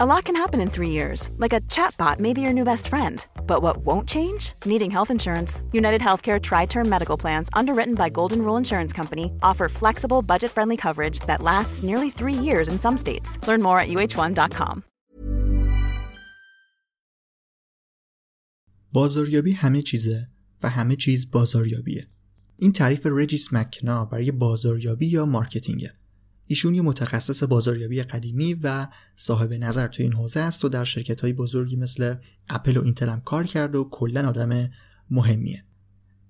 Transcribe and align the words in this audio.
A 0.00 0.06
lot 0.06 0.24
can 0.24 0.34
happen 0.34 0.60
in 0.60 0.70
three 0.70 0.90
years, 0.90 1.30
like 1.36 1.52
a 1.52 1.60
chatbot 1.74 2.18
may 2.18 2.32
be 2.32 2.40
your 2.40 2.52
new 2.52 2.64
best 2.64 2.88
friend. 2.88 3.24
But 3.46 3.62
what 3.62 3.76
won't 3.88 4.08
change? 4.08 4.54
Needing 4.64 4.90
health 4.90 5.10
insurance. 5.10 5.62
United 5.72 6.00
Healthcare 6.00 6.40
Tri 6.40 6.66
Term 6.66 6.88
Medical 6.88 7.16
Plans, 7.16 7.48
underwritten 7.52 7.94
by 7.94 8.08
Golden 8.08 8.40
Rule 8.42 8.56
Insurance 8.56 8.92
Company, 8.92 9.26
offer 9.42 9.68
flexible, 9.68 10.20
budget 10.22 10.50
friendly 10.50 10.76
coverage 10.76 11.20
that 11.28 11.42
lasts 11.42 11.82
nearly 11.82 12.10
three 12.10 12.38
years 12.48 12.68
in 12.68 12.78
some 12.78 12.96
states. 12.96 13.38
Learn 13.46 13.62
more 13.62 13.78
at 13.78 13.88
uh1.com. 13.88 14.82
بازاریابی 18.92 19.52
همه 19.52 19.82
چیزه 19.82 20.28
و 20.62 20.68
همه 20.68 20.96
چیز 20.96 21.30
بازاریابیه. 21.30 22.06
این 22.56 22.72
تعریف 22.72 23.06
رجیس 23.10 23.52
مکنا 23.52 24.04
برای 24.04 24.32
بازاریابی 24.32 25.06
یا 25.06 25.26
مارکتینگه. 25.26 25.92
ایشون 26.51 26.75
یه 26.75 26.81
متخصص 26.81 27.43
بازاریابی 27.43 28.03
قدیمی 28.03 28.53
و 28.53 28.87
صاحب 29.15 29.53
نظر 29.53 29.87
تو 29.87 30.03
این 30.03 30.13
حوزه 30.13 30.39
است 30.39 30.65
و 30.65 30.69
در 30.69 30.83
شرکت 30.83 31.21
های 31.21 31.33
بزرگی 31.33 31.75
مثل 31.75 32.15
اپل 32.49 32.77
و 32.77 32.83
اینتل 32.83 33.09
هم 33.09 33.21
کار 33.21 33.43
کرد 33.43 33.75
و 33.75 33.87
کلا 33.91 34.29
آدم 34.29 34.69
مهمیه. 35.09 35.63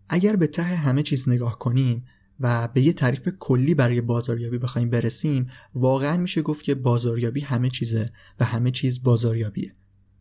اگر 0.09 0.35
به 0.35 0.47
ته 0.47 0.63
همه 0.63 1.03
چیز 1.03 1.29
نگاه 1.29 1.59
کنیم 1.59 2.05
و 2.39 2.67
به 2.67 2.81
یه 2.81 2.93
تعریف 2.93 3.29
کلی 3.39 3.75
برای 3.75 4.01
بازاریابی 4.01 4.57
بخوایم 4.57 4.89
برسیم 4.89 5.45
واقعا 5.73 6.17
میشه 6.17 6.41
گفت 6.41 6.63
که 6.63 6.75
بازاریابی 6.75 7.41
همه 7.41 7.69
چیزه 7.69 8.09
و 8.39 8.45
همه 8.45 8.71
چیز 8.71 9.03
بازاریابیه. 9.03 9.75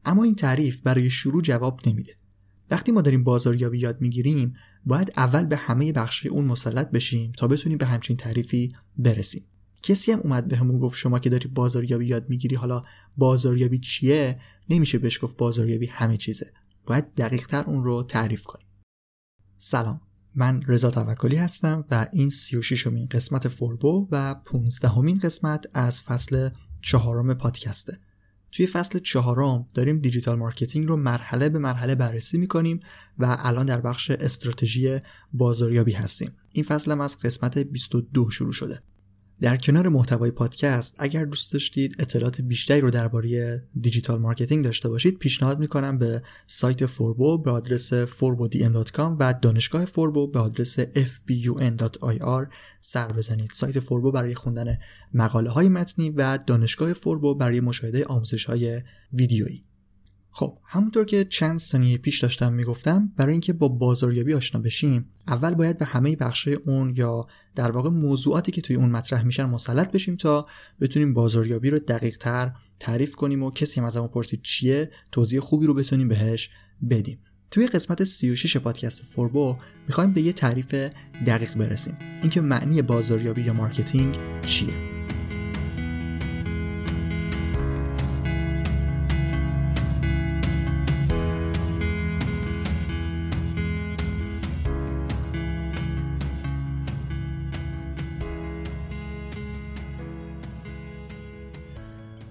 اما 0.05 0.25
این 0.25 0.35
تعریف 0.35 0.81
برای 0.81 1.11
شروع 1.11 1.43
جواب 1.43 1.81
نمیده. 1.87 2.13
وقتی 2.71 2.93
ما 2.93 3.01
داریم 3.01 3.25
بازاریابی 3.25 3.79
یاد 3.79 4.01
می‌گیریم 4.01 4.55
باید 4.85 5.13
اول 5.17 5.45
به 5.45 5.57
همه 5.57 5.93
بخشی 5.93 6.29
اون 6.29 6.45
مسلط 6.45 6.91
بشیم 6.91 7.33
تا 7.33 7.49
بتونیم 7.49 7.79
به 7.79 7.87
همچین 7.87 8.17
تعریفی 8.17 8.69
برسیم. 8.97 9.48
کسی 9.83 10.13
هم 10.13 10.21
اومد 10.21 10.49
به 10.49 10.57
همون 10.57 10.79
گفت 10.79 10.99
شما 10.99 11.19
که 11.19 11.31
داری 11.31 11.49
بازاریابی 11.49 12.07
یاد 12.07 12.29
می‌گیری 12.31 12.57
حالا 12.57 12.83
بازاریابی 13.17 13.79
چیه؟ 13.79 14.37
نمیشه 14.71 14.99
بهش 14.99 15.25
گفت 15.25 15.37
بازاریابی 15.37 15.87
همه 15.87 16.17
چیزه. 16.17 16.53
باید 16.87 17.15
دقیق 17.15 17.47
تر 17.47 17.65
اون 17.65 17.85
رو 17.85 18.03
تعریف 18.03 18.43
کنیم. 18.43 18.67
سلام. 19.59 20.01
من 20.35 20.63
رضا 20.67 20.91
توکلی 20.91 21.37
هستم 21.37 21.85
و 21.91 22.09
این 22.13 22.31
36 22.31 22.87
امین 22.87 23.07
قسمت 23.11 23.49
فوربو 23.49 24.09
و 24.11 24.35
15 24.35 24.89
همین 24.89 25.19
قسمت 25.19 25.67
از 25.75 26.03
فصل 26.03 26.51
چهارم 26.83 27.35
پادکسته. 27.35 27.93
توی 28.53 28.67
فصل 28.67 28.99
چهارم 28.99 29.67
داریم 29.75 29.99
digital 29.99 30.39
marketing 30.39 30.87
رو 30.87 30.97
مرحله 30.97 31.49
به 31.49 31.59
مرحله 31.59 31.95
بررسی 31.95 32.39
می‌کنیم 32.39 32.81
و 33.19 33.37
الان 33.41 33.67
در 33.67 33.81
بخش 33.81 34.11
استراتژی 34.11 34.99
بازاریابی 35.33 35.93
هستیم. 35.93 36.33
این 36.53 36.65
فصل 36.65 36.93
هم 36.93 37.01
از 37.01 37.19
قسمت 37.19 37.59
22 37.59 38.31
شروع 38.31 38.53
شده. 38.53 38.83
در 39.41 39.57
کنار 39.57 39.89
محتوای 39.89 40.31
پادکست 40.31 40.95
اگر 40.99 41.25
دوست 41.25 41.53
داشتید 41.53 41.97
اطلاعات 41.99 42.41
بیشتری 42.41 42.81
رو 42.81 42.91
درباره 42.91 43.63
digital 43.81 44.19
marketing 44.19 44.65
داشته 44.65 44.89
باشید 44.89 45.19
پیشنهاد 45.19 45.59
می‌کنم 45.59 45.99
به 45.99 46.23
سایت 46.47 46.87
فوربو 46.87 47.39
به 47.39 47.51
آدرس 47.51 47.95
forbodm.com 47.95 49.17
و 49.19 49.35
دانشگاه 49.43 49.85
فوربو 49.85 50.27
به 50.27 50.39
آدرس 50.39 50.81
fbun.ir 50.81 52.53
سر 52.81 53.09
بزنید. 53.09 53.51
سایت 53.55 53.81
فوربو 53.81 54.13
برای 54.13 54.35
خوندن 54.35 54.79
مقاله 55.15 55.51
های 55.51 55.69
متنی 55.69 56.11
و 56.11 56.39
دانشگاه 56.47 56.93
فوربو 56.93 57.35
برای 57.35 57.61
مشاهده 57.61 58.05
آموزش 58.05 58.45
های 58.45 58.83
ویدیویی. 59.13 59.68
خب 60.39 60.59
همونطور 60.65 61.05
که 61.05 61.25
چند 61.25 61.59
ثانیه 61.59 61.99
پیش 61.99 62.23
داشتم 62.23 62.53
می‌گفتم 62.53 63.13
برای 63.17 63.33
اینکه 63.33 63.53
با 63.53 63.69
بازاریابی 63.69 64.35
آشنا 64.35 64.61
بشیم 64.61 65.11
اول 65.27 65.55
باید 65.55 65.79
به 65.79 65.85
همه 65.85 66.17
بخشای 66.17 66.55
اون 66.55 66.93
یا 66.97 67.27
در 67.55 67.71
واقع 67.71 67.91
موضوعاتی 67.91 68.53
که 68.53 68.61
توی 68.61 68.77
اون 68.77 68.91
مطرح 68.91 69.23
میشن 69.23 69.45
مسلط 69.45 69.93
بشیم 69.93 70.17
تا 70.17 70.47
بتونیم 70.81 71.15
بازاریابی 71.15 71.71
رو 71.71 71.79
دقیق 71.79 72.17
تر 72.17 72.53
تعریف 72.81 73.17
کنیم 73.17 73.43
و 73.43 73.51
کسی 73.51 73.81
هم 73.81 73.87
از 73.87 73.97
پرسید 73.97 74.43
چیه 74.43 74.91
توضیح 75.13 75.41
خوبی 75.41 75.67
رو 75.67 75.75
بتونیم 75.75 76.09
بهش 76.09 76.51
بدیم. 76.91 77.19
توی 77.51 77.67
قسمت 77.67 78.05
36 78.05 78.57
پادکست 78.57 79.03
فوربو 79.11 79.57
می‌خوایم 79.87 80.13
به 80.13 80.21
یه 80.21 80.33
تعریف 80.33 80.75
دقیق 81.27 81.55
برسیم. 81.55 81.97
اینکه 82.23 82.41
معنی 82.41 82.83
بازاریابی 82.83 83.43
یا 83.43 83.53
marketing 83.53 84.17
چیه؟ 84.47 84.88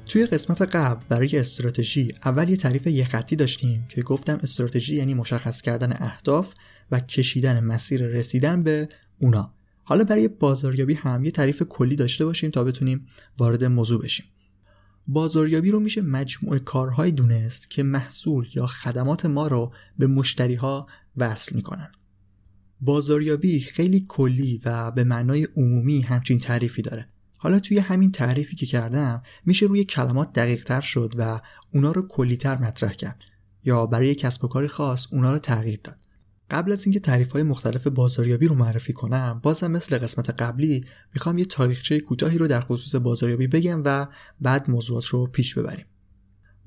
توی 0.07 0.25
قسمت 0.25 0.61
قبل 0.61 1.05
برای 1.09 1.39
استراتژی 1.39 2.13
اول 2.25 2.49
یه 2.49 2.57
تعریف 2.57 2.87
یه 2.87 3.05
خطی 3.05 3.35
داشتیم 3.35 3.85
که 3.89 4.01
گفتم 4.01 4.39
استراتژی 4.43 4.95
یعنی 4.95 5.13
مشخص 5.13 5.61
کردن 5.61 5.93
اهداف 5.99 6.53
و 6.91 6.99
کشیدن 6.99 7.59
مسیر 7.59 8.07
رسیدن 8.07 8.63
به 8.63 8.89
اونا. 9.19 9.53
حالا 9.83 10.03
برای 10.03 10.27
بازاریابی 10.27 10.93
هم 10.93 11.25
یه 11.25 11.31
تعریف 11.31 11.61
کلی 11.61 11.95
داشته 11.95 12.25
باشیم 12.25 12.51
تا 12.51 12.63
بتونیم 12.63 13.05
وارد 13.37 13.63
موضوع 13.63 14.01
بشیم. 14.01 14.25
بازاریابی 15.07 15.71
رو 15.71 15.79
میشه 15.79 16.01
مجموعه 16.01 16.59
کارهای 16.59 17.11
دونست 17.11 17.69
که 17.69 17.83
محصول 17.83 18.47
یا 18.55 18.67
خدمات 18.67 19.25
ما 19.25 19.47
رو 19.47 19.73
به 19.97 20.07
مشتری 20.07 20.55
ها 20.55 20.87
وصل 21.17 21.55
می‌کنن. 21.55 21.91
بازاریابی 22.81 23.59
خیلی 23.59 24.05
کلی 24.07 24.61
و 24.65 24.91
به 24.91 25.03
معنای 25.03 25.47
عمومی 25.57 26.01
همچین 26.01 26.37
تعریفی 26.37 26.81
داره. 26.81 27.09
حالا 27.37 27.59
توی 27.59 27.79
همین 27.79 28.11
تعریفی 28.11 28.55
که 28.55 28.65
کردم 28.65 29.21
میشه 29.45 29.65
روی 29.65 29.83
کلمات 29.83 30.33
دقیق 30.33 30.63
تر 30.63 30.81
شد 30.81 31.13
و 31.17 31.41
اونا 31.73 31.91
رو 31.91 32.07
کلیتر 32.07 32.57
مطرح 32.57 32.93
کرد. 32.93 33.19
یا 33.63 33.85
برای 33.85 34.15
کسب 34.15 34.45
و 34.45 34.47
کاری 34.47 34.67
خاص 34.67 35.07
اونا 35.11 35.31
رو 35.31 35.39
تغییر 35.39 35.79
داد. 35.83 35.97
قبل 36.51 36.71
از 36.71 36.85
اینکه 36.85 36.99
تعریف 36.99 37.31
های 37.31 37.43
مختلف 37.43 37.87
بازاریابی 37.87 38.47
رو 38.47 38.55
معرفی 38.55 38.93
کنم 38.93 39.39
بازم 39.43 39.71
مثل 39.71 39.97
قسمت 39.97 40.29
قبلی 40.29 40.85
می‌خوام 41.13 41.37
یه 41.37 41.45
تاریخچه 41.45 41.99
کوتاهی 41.99 42.37
رو 42.37 42.47
در 42.47 42.61
خصوص 42.61 42.95
بازاریابی 42.95 43.47
بگم 43.47 43.81
و 43.85 44.07
بعد 44.41 44.69
موضوعات 44.69 45.05
رو 45.05 45.27
پیش 45.27 45.55
ببریم. 45.55 45.85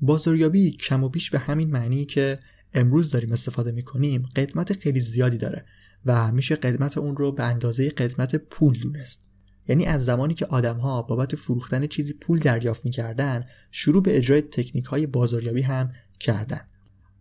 بازاریابی 0.01 0.71
کم 0.71 1.03
و 1.03 1.09
بیش 1.09 1.29
به 1.29 1.39
همین 1.39 1.71
معنی 1.71 2.05
که 2.05 2.39
امروز 2.73 3.11
داریم 3.11 3.31
استفاده 3.31 3.71
می‌کنیم 3.71 4.21
قدمت 4.35 4.73
خیلی 4.73 4.99
زیادی 4.99 5.37
داره 5.37 5.65
و 6.05 6.31
میشه 6.31 6.55
قدمت 6.55 6.97
اون 6.97 7.17
رو 7.17 7.31
به 7.31 7.43
اندازه 7.43 7.89
قدمت 7.89 8.35
پول 8.35 8.79
دونست. 8.79 9.30
یعنی 9.67 9.85
از 9.85 10.05
زمانی 10.05 10.33
که 10.33 10.45
آدمها 10.45 11.01
بابت 11.01 11.35
فروختن 11.35 11.87
چیزی 11.87 12.13
پول 12.13 12.39
دریافت 12.39 12.85
می‌کردن 12.85 13.43
شروع 13.71 14.03
به 14.03 14.17
اجرای 14.17 14.41
تکنیک 14.41 14.85
های 14.85 15.07
بازاریابی 15.07 15.61
هم 15.61 15.91
کردن. 16.19 16.61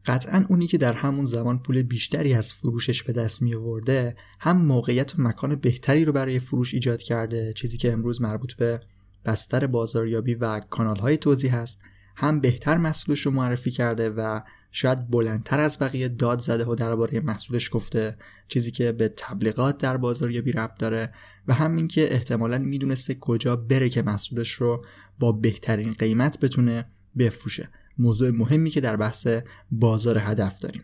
قطعا 0.07 0.45
اونی 0.49 0.67
که 0.67 0.79
در 0.79 0.93
همون 0.93 1.25
زمان 1.25 1.59
پول 1.59 1.83
بیشتری 1.83 2.35
از 2.35 2.53
فروشش 2.53 3.03
به 3.03 3.13
دست 3.13 3.43
می 3.43 3.55
آورده 3.55 4.17
هم 4.41 4.65
موقعیت 4.65 5.19
و 5.19 5.23
مکان 5.23 5.55
بهتری 5.55 6.05
رو 6.05 6.13
برای 6.13 6.39
فروش 6.39 6.75
ایجاد 6.75 7.03
کرده 7.03 7.53
چیزی 7.53 7.77
که 7.77 7.93
امروز 7.93 8.21
مربوط 8.21 8.53
به 8.53 8.81
بستر 9.25 9.67
بازاریابی 9.67 10.35
و 10.35 10.61
کانال 10.61 10.97
های 10.97 11.17
توضیح 11.17 11.57
هست 11.57 11.81
هم 12.17 12.41
بهتر 12.41 12.77
محصولش 12.77 13.21
رو 13.21 13.33
معرفی 13.33 13.71
کرده 13.71 14.11
و 14.11 14.41
شاید 14.71 15.11
بلندتر 15.11 15.61
از 15.61 15.79
بقیه 15.79 16.09
داد 16.09 16.39
زده 16.39 16.65
و 16.65 16.75
درباره 16.75 17.21
محصولش 17.21 17.71
گفته 17.73 18.17
چیزی 18.49 18.71
که 18.71 18.93
به 18.93 19.09
تبلیغات 19.17 19.79
در 19.79 19.97
بازاریابی 19.97 20.53
ربط 20.53 20.79
داره 20.79 21.13
و 21.49 21.55
همین 21.55 21.89
که 21.89 22.15
احتمالا 22.15 22.59
می‌دونسته 22.59 23.15
کجا 23.15 23.57
بره 23.57 23.89
که 23.89 24.03
محصولش 24.03 24.51
رو 24.51 24.85
با 25.19 25.33
بهترین 25.33 25.93
قیمت 25.93 26.41
بتونه 26.41 26.87
بفروشه. 27.19 27.69
موضوع 27.99 28.31
مهمی 28.31 28.71
که 28.71 28.81
در 28.81 28.97
بحث 28.97 29.29
بازار 29.71 30.19
هدف 30.19 30.59
داریم. 30.59 30.83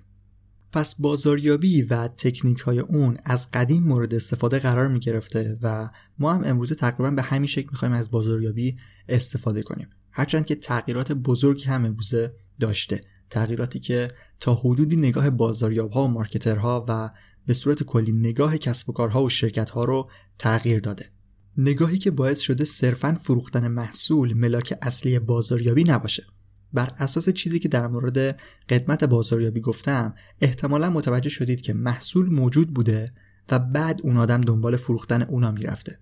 پس 0.72 1.00
بازاریابی 1.00 1.82
و 1.82 2.08
تکنیک 2.08 2.58
های 2.58 2.78
اون 2.78 3.18
از 3.24 3.50
قدیم 3.50 3.82
مورد 3.82 4.14
استفاده 4.14 4.58
قرار 4.58 4.88
می 4.88 5.00
گرفته 5.00 5.58
و 5.62 5.90
ما 6.18 6.34
هم 6.34 6.42
امروزه 6.44 6.74
تقریبا 6.74 7.10
به 7.10 7.22
همین 7.22 7.46
شکل 7.46 7.68
می‌خوایم 7.70 7.94
از 7.94 8.10
بازاریابی 8.10 8.76
استفاده 9.08 9.62
کنیم. 9.62 9.88
هرچند 10.10 10.46
که 10.46 10.54
تغییرات 10.54 11.12
بزرگی 11.12 11.64
هم 11.64 11.84
امروزه 11.84 12.34
داشته. 12.60 13.00
تغییراتی 13.30 13.78
که 13.78 14.08
تا 14.38 14.54
حدودی 14.54 14.96
نگاه 14.96 15.30
بازاریاب 15.30 15.90
ها 15.90 16.04
و 16.04 16.08
مارکترها 16.08 16.84
و 16.88 17.10
به 17.46 17.54
صورت 17.54 17.82
کلی 17.82 18.12
نگاه 18.12 18.58
کسب 18.58 18.90
و 18.90 18.92
کارها 18.92 19.24
و 19.24 19.30
شرکت 19.30 19.70
ها 19.70 19.84
رو 19.84 20.10
تغییر 20.38 20.80
داده. 20.80 21.10
نگاهی 21.56 21.98
که 21.98 22.10
باعث 22.10 22.40
شده 22.40 22.64
صرفا 22.64 23.18
فروختن 23.22 23.68
محصول 23.68 24.34
ملاک 24.34 24.78
اصلی 24.82 25.18
بازاریابی 25.18 25.84
نباشه. 25.84 26.26
بر 26.72 26.92
اساس 26.98 27.28
چیزی 27.28 27.58
که 27.58 27.68
در 27.68 27.86
مورد 27.86 28.40
قدمت 28.68 29.04
بازاریابی 29.04 29.60
گفتم 29.60 30.14
احتمالا 30.40 30.90
متوجه 30.90 31.30
شدید 31.30 31.60
که 31.60 31.72
محصول 31.72 32.28
موجود 32.28 32.74
بوده 32.74 33.12
و 33.50 33.58
بعد 33.58 34.00
اون 34.04 34.16
آدم 34.16 34.40
دنبال 34.40 34.76
فروختن 34.76 35.22
اونا 35.22 35.50
می‌رفته. 35.50 35.98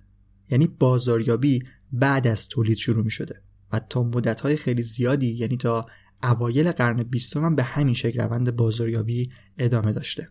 یعنی 0.51 0.67
بازاریابی 0.67 1.63
بعد 1.93 2.27
از 2.27 2.49
تولید 2.49 2.77
شروع 2.77 3.05
می 3.05 3.11
شده 3.11 3.43
و 3.73 3.81
تا 3.89 4.03
مدت 4.03 4.57
خیلی 4.57 4.83
زیادی 4.83 5.33
یعنی 5.33 5.57
تا 5.57 5.87
اوایل 6.23 6.73
قرن 6.73 7.03
بیستم 7.03 7.45
هم 7.45 7.57
به 7.57 7.63
همین 7.63 7.95
شکل 7.95 8.21
روند 8.21 8.57
بازاریابی 8.57 9.31
ادامه 9.59 9.93
داشته. 9.93 10.29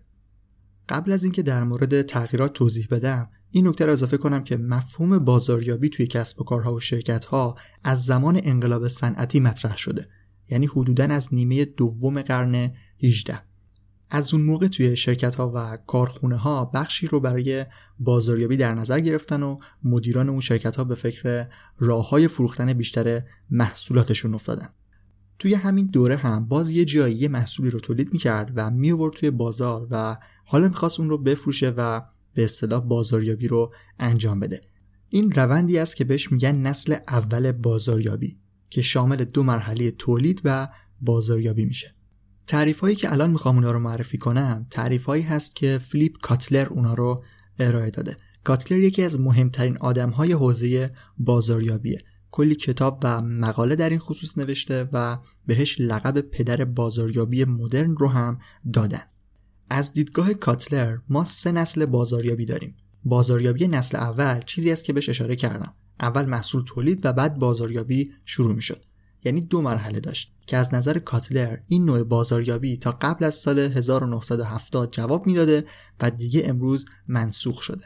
قبل 0.89 1.11
از 1.11 1.23
اینکه 1.23 1.41
در 1.41 1.63
مورد 1.63 2.01
تغییرات 2.01 2.53
توضیح 2.53 2.87
بدم 2.91 3.29
این 3.51 3.67
نکته 3.67 3.85
را 3.85 3.93
اضافه 3.93 4.17
کنم 4.17 4.43
که 4.43 4.57
مفهوم 4.57 5.19
بازاریابی 5.19 5.89
توی 5.89 6.07
کسب 6.07 6.41
و 6.41 6.43
کارها 6.43 6.73
و 6.73 6.79
شرکتها 6.79 7.55
از 7.83 8.05
زمان 8.05 8.39
انقلاب 8.43 8.87
صنعتی 8.87 9.39
مطرح 9.39 9.77
شده 9.77 10.07
یعنی 10.49 10.65
حدودا 10.65 11.03
از 11.03 11.33
نیمه 11.33 11.65
دوم 11.65 12.21
قرن 12.21 12.71
18 13.03 13.41
از 14.09 14.33
اون 14.33 14.43
موقع 14.43 14.67
توی 14.67 14.97
شرکت 14.97 15.35
ها 15.35 15.51
و 15.55 15.77
کارخونه 15.87 16.37
ها 16.37 16.65
بخشی 16.65 17.07
رو 17.07 17.19
برای 17.19 17.65
بازاریابی 17.99 18.57
در 18.57 18.73
نظر 18.73 18.99
گرفتن 18.99 19.43
و 19.43 19.59
مدیران 19.83 20.29
اون 20.29 20.39
شرکت 20.39 20.75
ها 20.75 20.83
به 20.83 20.95
فکر 20.95 21.47
راه 21.77 22.09
های 22.09 22.27
فروختن 22.27 22.73
بیشتر 22.73 23.21
محصولاتشون 23.49 24.33
افتادن. 24.33 24.69
توی 25.39 25.53
همین 25.53 25.85
دوره 25.85 26.15
هم 26.15 26.45
باز 26.45 26.71
یه 26.71 26.85
جایی 26.85 27.15
یه 27.15 27.27
محصولی 27.27 27.69
رو 27.69 27.79
تولید 27.79 28.13
می‌کرد 28.13 28.51
و 28.55 28.69
میورد 28.69 29.13
توی 29.13 29.31
بازار 29.31 29.87
و 29.91 30.17
حالا 30.45 30.67
می‌خواست 30.67 30.99
اون 30.99 31.09
رو 31.09 31.17
بفروشه 31.17 31.69
و 31.77 32.01
به 32.33 32.43
اصطلاح 32.43 32.81
بازاریابی 32.81 33.47
رو 33.47 33.73
انجام 33.99 34.39
بده. 34.39 34.61
این 35.09 35.31
روندی 35.31 35.77
است 35.77 35.95
که 35.95 36.03
بهش 36.03 36.31
میگن 36.31 36.57
نسل 36.57 36.95
اول 37.07 37.51
بازاریابی 37.51 38.37
که 38.69 38.81
شامل 38.81 39.23
دو 39.23 39.43
مرحله 39.43 39.91
تولید 39.91 40.41
و 40.43 40.67
بازاریابی 41.01 41.65
میشه. 41.65 41.95
تعریف 42.47 42.79
هایی 42.79 42.95
که 42.95 43.11
الان 43.11 43.31
می‌خوام 43.31 43.55
اونا 43.55 43.71
رو 43.71 43.79
معرفی 43.79 44.17
کنم 44.17 44.67
تعریف 44.69 45.05
هایی 45.05 45.23
هست 45.23 45.55
که 45.55 45.79
فلیپ 45.89 46.17
کاتلر 46.21 46.67
اونا 46.69 46.93
رو 46.93 47.23
ارائه 47.59 47.89
داده. 47.89 48.17
کاتلر 48.43 48.79
یکی 48.79 49.03
از 49.03 49.19
مهمترین 49.19 49.77
آدم 49.77 50.09
های 50.09 50.31
حوزه 50.31 50.91
بازاریابیه. 51.17 51.99
کلی 52.33 52.55
کتاب 52.55 52.99
و 53.03 53.21
مقاله 53.21 53.75
در 53.75 53.89
این 53.89 53.99
خصوص 53.99 54.37
نوشته 54.37 54.89
و 54.93 55.17
بهش 55.47 55.75
لقب 55.79 56.21
پدر 56.21 56.65
بازاریابی 56.65 57.45
مدرن 57.45 57.95
رو 57.95 58.07
هم 58.07 58.39
دادن. 58.73 59.01
از 59.69 59.93
دیدگاه 59.93 60.33
کاتلر 60.33 60.97
ما 61.09 61.23
سه 61.23 61.51
نسل 61.51 61.85
بازاریابی 61.85 62.45
داریم. 62.45 62.75
بازاریابی 63.05 63.67
نسل 63.67 63.97
اول 63.97 64.39
چیزی 64.45 64.71
است 64.71 64.83
که 64.83 64.93
بهش 64.93 65.09
اشاره 65.09 65.35
کردم. 65.35 65.73
اول 65.99 66.25
محصول 66.25 66.63
تولید 66.63 67.05
و 67.05 67.13
بعد 67.13 67.39
بازاریابی 67.39 68.11
شروع 68.25 68.55
می 68.55 68.61
شد 68.61 68.85
یعنی 69.25 69.41
دو 69.41 69.61
مرحله 69.61 69.99
داشت 69.99 70.33
که 70.47 70.57
از 70.57 70.73
نظر 70.73 70.99
کاتلر 70.99 71.57
این 71.67 71.85
نوع 71.85 72.03
بازاریابی 72.03 72.77
تا 72.77 72.91
قبل 73.01 73.25
از 73.25 73.35
سال 73.35 73.59
1970 73.59 74.91
جواب 74.91 75.27
می‌داده 75.27 75.65
و 76.01 76.09
دیگه 76.09 76.43
امروز 76.45 76.85
منسوخ 77.07 77.61
شده. 77.61 77.85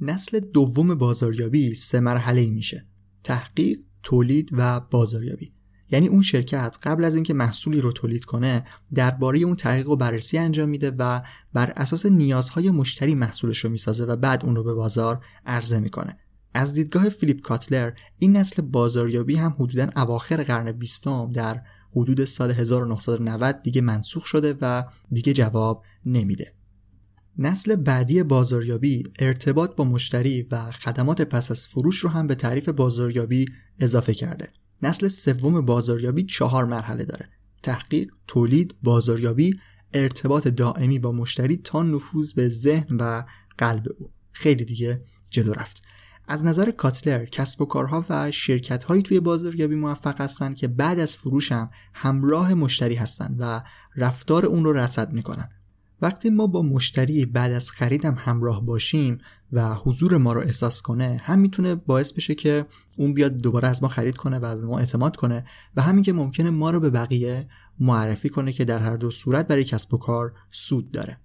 نسل 0.00 0.40
دوم 0.40 0.94
بازاریابی 0.94 1.74
سه 1.74 2.00
مرحله 2.00 2.40
ای 2.40 2.50
میشه. 2.50 2.86
تحقیق، 3.24 3.78
تولید 4.02 4.50
و 4.52 4.80
بازاریابی. 4.80 5.52
یعنی 5.90 6.08
اون 6.08 6.22
شرکت 6.22 6.76
قبل 6.82 7.04
از 7.04 7.14
اینکه 7.14 7.34
محصولی 7.34 7.80
رو 7.80 7.92
تولید 7.92 8.24
کنه 8.24 8.64
درباره 8.94 9.38
اون 9.38 9.56
تحقیق 9.56 9.88
و 9.88 9.96
بررسی 9.96 10.38
انجام 10.38 10.68
میده 10.68 10.90
و 10.98 11.20
بر 11.52 11.72
اساس 11.76 12.06
نیازهای 12.06 12.70
مشتری 12.70 13.14
محصولش 13.14 13.58
رو 13.58 13.70
می‌سازه 13.70 14.04
و 14.04 14.16
بعد 14.16 14.44
اون 14.44 14.56
رو 14.56 14.64
به 14.64 14.74
بازار 14.74 15.24
عرضه 15.46 15.80
می‌کنه. 15.80 16.18
از 16.54 16.72
دیدگاه 16.72 17.08
فیلیپ 17.08 17.40
کاتلر 17.40 17.92
این 18.18 18.36
نسل 18.36 18.62
بازاریابی 18.62 19.36
هم 19.36 19.54
حدودا 19.58 19.88
اواخر 19.96 20.42
قرن 20.42 20.72
بیستم 20.72 21.32
در 21.32 21.62
حدود 21.96 22.24
سال 22.24 22.50
1990 22.50 23.62
دیگه 23.62 23.80
منسوخ 23.80 24.26
شده 24.26 24.56
و 24.60 24.84
دیگه 25.12 25.32
جواب 25.32 25.84
نمیده. 26.06 26.55
نسل 27.38 27.76
بعدی 27.76 28.22
بازاریابی 28.22 29.04
ارتباط 29.18 29.76
با 29.76 29.84
مشتری 29.84 30.42
و 30.50 30.70
خدمات 30.70 31.22
پس 31.22 31.50
از 31.50 31.66
فروش 31.66 31.98
رو 31.98 32.10
هم 32.10 32.26
به 32.26 32.34
تعریف 32.34 32.68
بازاریابی 32.68 33.46
اضافه 33.78 34.14
کرده. 34.14 34.48
نسل 34.82 35.08
سوم 35.08 35.60
بازاریابی 35.60 36.24
چهار 36.24 36.64
مرحله 36.64 37.04
داره. 37.04 37.26
تحقیق، 37.62 38.12
تولید، 38.26 38.74
بازاریابی، 38.82 39.60
ارتباط 39.94 40.48
دائمی 40.48 40.98
با 40.98 41.12
مشتری 41.12 41.56
تا 41.56 41.82
نفوذ 41.82 42.32
به 42.32 42.48
ذهن 42.48 42.96
و 42.96 43.22
قلب 43.58 43.86
او. 43.98 44.10
خیلی 44.32 44.64
دیگه 44.64 45.02
جلو 45.30 45.52
رفت. 45.52 45.82
از 46.28 46.44
نظر 46.44 46.70
کاتلر 46.70 47.24
کسب 47.24 47.62
و 47.62 47.64
کارها 47.64 48.04
و 48.10 48.30
شرکت 48.30 48.84
هایی 48.84 49.02
توی 49.02 49.20
بازاریابی 49.20 49.74
موفق 49.74 50.20
هستند 50.20 50.56
که 50.56 50.68
بعد 50.68 50.98
از 50.98 51.16
فروش 51.16 51.52
هم 51.52 51.70
همراه 51.94 52.54
مشتری 52.54 52.94
هستند 52.94 53.36
و 53.40 53.62
رفتار 53.96 54.46
اون 54.46 54.64
رو 54.64 54.72
رصد 54.72 55.12
می‌کنن 55.12 55.48
وقتی 56.02 56.30
ما 56.30 56.46
با 56.46 56.62
مشتری 56.62 57.26
بعد 57.26 57.52
از 57.52 57.70
خریدم 57.70 58.14
همراه 58.18 58.66
باشیم 58.66 59.18
و 59.52 59.74
حضور 59.74 60.16
ما 60.16 60.32
رو 60.32 60.40
احساس 60.40 60.82
کنه 60.82 61.20
هم 61.24 61.38
می‌تونه 61.38 61.74
باعث 61.74 62.12
بشه 62.12 62.34
که 62.34 62.66
اون 62.96 63.14
بیاد 63.14 63.36
دوباره 63.36 63.68
از 63.68 63.82
ما 63.82 63.88
خرید 63.88 64.16
کنه 64.16 64.38
و 64.38 64.56
به 64.56 64.66
ما 64.66 64.78
اعتماد 64.78 65.16
کنه 65.16 65.44
و 65.76 65.82
همین 65.82 66.02
که 66.02 66.12
ممکنه 66.12 66.50
ما 66.50 66.70
رو 66.70 66.80
به 66.80 66.90
بقیه 66.90 67.48
معرفی 67.80 68.28
کنه 68.28 68.52
که 68.52 68.64
در 68.64 68.78
هر 68.78 68.96
دو 68.96 69.10
صورت 69.10 69.48
برای 69.48 69.64
کسب 69.64 69.94
و 69.94 69.98
کار 69.98 70.32
سود 70.50 70.90
داره. 70.90 71.18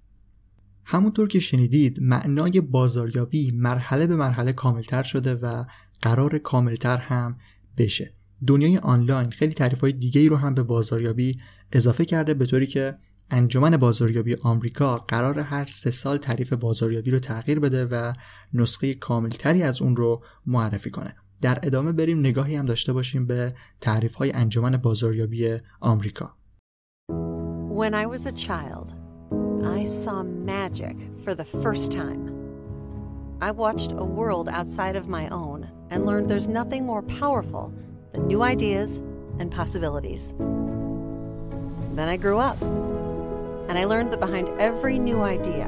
همونطور 0.86 1.28
که 1.28 1.40
شنیدید 1.40 2.00
معنای 2.02 2.62
بازاریابی 2.62 3.52
مرحله 3.56 4.08
به 4.08 4.16
مرحله 4.16 4.54
کاملتر 4.54 5.04
شده 5.04 5.36
و 5.36 5.64
قرار 6.02 6.38
کاملتر 6.38 6.98
هم 6.98 7.38
بشه. 7.78 8.14
دنیای 8.48 8.78
آنلاین 8.78 9.32
خیلی 9.32 9.54
تعریف 9.54 9.82
های 9.82 9.92
دیگه 9.92 10.22
ای 10.22 10.30
رو 10.30 10.36
هم 10.36 10.54
به 10.54 10.64
بازاریابی 10.64 11.34
اضافه 11.72 12.06
کرده 12.06 12.34
به 12.34 12.46
طوری 12.46 12.68
که 12.68 12.94
انجمن 13.32 13.78
بازاریابی 13.78 14.36
آمریکا 14.44 14.98
قرار 14.98 15.40
هر 15.40 15.66
سه 15.66 15.92
سال 15.92 16.18
تعریف 16.18 16.54
بازاریابی 16.54 17.12
رو 17.12 17.20
تغییر 17.20 17.60
بده 17.60 17.86
و 17.86 18.14
نسخه 18.54 18.94
کاملتری 18.94 19.64
از 19.64 19.82
اون 19.82 19.96
رو 19.96 20.24
معرفی 20.46 20.90
کنه 20.92 21.16
در 21.42 21.60
ادامه 21.64 21.92
بریم 21.92 22.20
نگاهی 22.20 22.56
هم 22.56 22.66
داشته 22.66 22.94
باشیم 22.94 23.26
به 23.26 23.54
تعریف 23.82 24.16
های 24.16 24.32
انجمن 24.32 24.78
بازاریابی 24.78 25.58
آمریکا 25.80 26.36
When 27.82 27.94
I 27.96 28.06
was 28.06 28.26
a 28.28 28.36
child, 28.48 28.88
I 29.80 29.86
saw 29.86 30.18
magic 30.54 30.96
for 31.24 31.34
the 31.34 31.48
first 31.64 31.92
time. 31.92 32.22
I 33.42 33.50
watched 33.64 33.92
a 33.92 34.06
world 34.20 34.48
outside 34.50 34.96
of 34.96 35.08
my 35.18 35.26
own 35.30 35.60
and 35.90 36.06
learned 36.06 36.30
there's 36.30 36.48
nothing 36.60 36.86
more 36.86 37.04
powerful 37.22 37.74
than 38.12 38.28
new 38.28 38.42
ideas 38.44 39.02
and 39.40 39.50
possibilities. 39.60 40.24
Then 41.98 42.08
I 42.16 42.18
grew 42.18 42.38
up, 42.50 42.60
and 43.72 43.80
I 43.80 43.86
learned 43.86 44.12
that 44.12 44.20
behind 44.20 44.50
every 44.60 45.00
new 45.00 45.22
idea, 45.22 45.66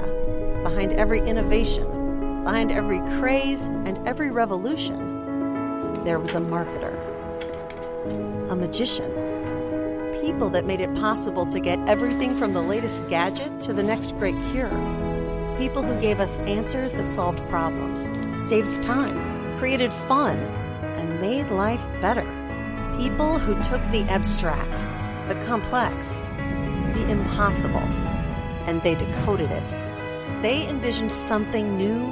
behind 0.62 0.92
every 0.92 1.22
innovation, 1.22 2.44
behind 2.44 2.70
every 2.70 3.00
craze 3.18 3.68
and 3.68 4.06
every 4.06 4.30
revolution, 4.30 6.04
there 6.04 6.20
was 6.20 6.36
a 6.36 6.42
marketer, 6.42 7.00
a 8.52 8.58
magician, 8.58 9.10
people 10.20 10.50
that 10.50 10.66
made 10.66 10.82
it 10.82 10.94
possible 10.96 11.46
to 11.46 11.62
get 11.62 11.80
everything 11.88 12.36
from 12.36 12.52
the 12.52 12.62
latest 12.62 13.08
gadget 13.08 13.62
to 13.62 13.72
the 13.72 13.82
next 13.82 14.18
great 14.18 14.36
cure. 14.52 14.68
People 15.58 15.82
who 15.82 15.98
gave 16.02 16.20
us 16.20 16.36
answers 16.40 16.94
that 16.96 17.10
solved 17.10 17.40
problems, 17.48 18.02
saved 18.50 18.84
time, 18.84 19.58
created 19.60 19.94
fun, 20.10 20.36
and 20.98 21.22
made 21.22 21.50
life 21.52 21.82
better. 22.02 22.28
People 22.98 23.40
who 23.40 23.54
took 23.64 23.82
the 23.94 24.02
abstract, 24.10 24.80
the 25.30 25.42
complex, 25.46 26.18
the 26.94 27.10
impossible, 27.10 27.88
and 28.68 28.82
they 28.82 28.96
decoded 28.96 29.52
it. 29.52 29.76
They 30.42 30.68
envisioned 30.68 31.12
something 31.12 31.78
new 31.78 32.06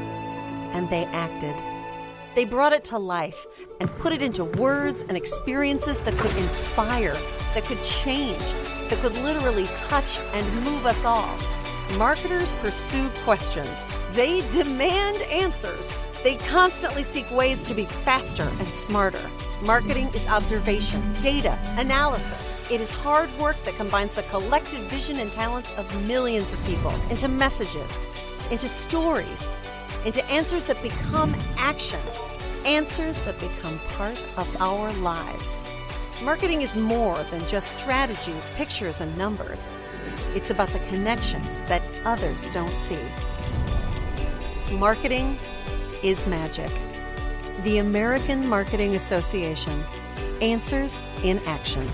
and 0.74 0.90
they 0.90 1.06
acted. 1.06 1.56
They 2.34 2.46
brought 2.46 2.72
it 2.72 2.86
to 2.86 2.98
life 2.98 3.46
and 3.80 3.90
put 3.98 4.14
it 4.14 4.22
into 4.22 4.46
words 4.46 5.04
and 5.04 5.18
experiences 5.18 6.00
that 6.02 6.18
could 6.18 6.36
inspire, 6.38 7.18
that 7.54 7.66
could 7.66 7.84
change, 7.84 8.42
that 8.90 9.00
could 9.00 9.14
literally 9.16 9.68
touch 9.76 10.18
and 10.34 10.64
move 10.64 10.86
us 10.86 11.04
all. 11.04 11.38
Marketers 11.98 12.52
pursue 12.62 13.10
questions, 13.26 13.86
they 14.14 14.40
demand 14.52 15.22
answers. 15.24 15.98
They 16.24 16.36
constantly 16.36 17.04
seek 17.04 17.30
ways 17.32 17.62
to 17.64 17.74
be 17.74 17.86
faster 17.86 18.50
and 18.60 18.68
smarter. 18.70 19.30
Marketing 19.64 20.08
is 20.14 20.26
observation, 20.28 21.02
data, 21.22 21.58
analysis. 21.78 22.61
It 22.72 22.80
is 22.80 22.90
hard 22.90 23.30
work 23.38 23.58
that 23.66 23.76
combines 23.76 24.16
the 24.16 24.24
collective 24.24 24.80
vision 24.84 25.20
and 25.20 25.30
talents 25.30 25.74
of 25.78 26.08
millions 26.08 26.54
of 26.54 26.66
people 26.66 26.94
into 27.10 27.28
messages, 27.28 28.00
into 28.50 28.70
stories, 28.70 29.50
into 30.06 30.24
answers 30.32 30.64
that 30.68 30.82
become 30.82 31.36
action, 31.58 32.00
answers 32.66 33.22
that 33.24 33.38
become 33.42 33.78
part 33.98 34.18
of 34.38 34.62
our 34.62 34.90
lives. 34.94 35.62
Marketing 36.24 36.62
is 36.62 36.74
more 36.74 37.22
than 37.24 37.46
just 37.46 37.78
strategies, 37.78 38.50
pictures, 38.56 39.02
and 39.02 39.18
numbers. 39.18 39.68
It's 40.34 40.50
about 40.50 40.70
the 40.70 40.80
connections 40.88 41.60
that 41.68 41.82
others 42.06 42.48
don't 42.54 42.78
see. 42.78 43.04
Marketing 44.72 45.38
is 46.04 46.26
magic. 46.26 46.72
The 47.66 47.80
American 47.80 48.48
Marketing 48.48 48.96
Association 48.96 49.84
answers 50.40 51.02
in 51.22 51.38
action. 51.40 51.86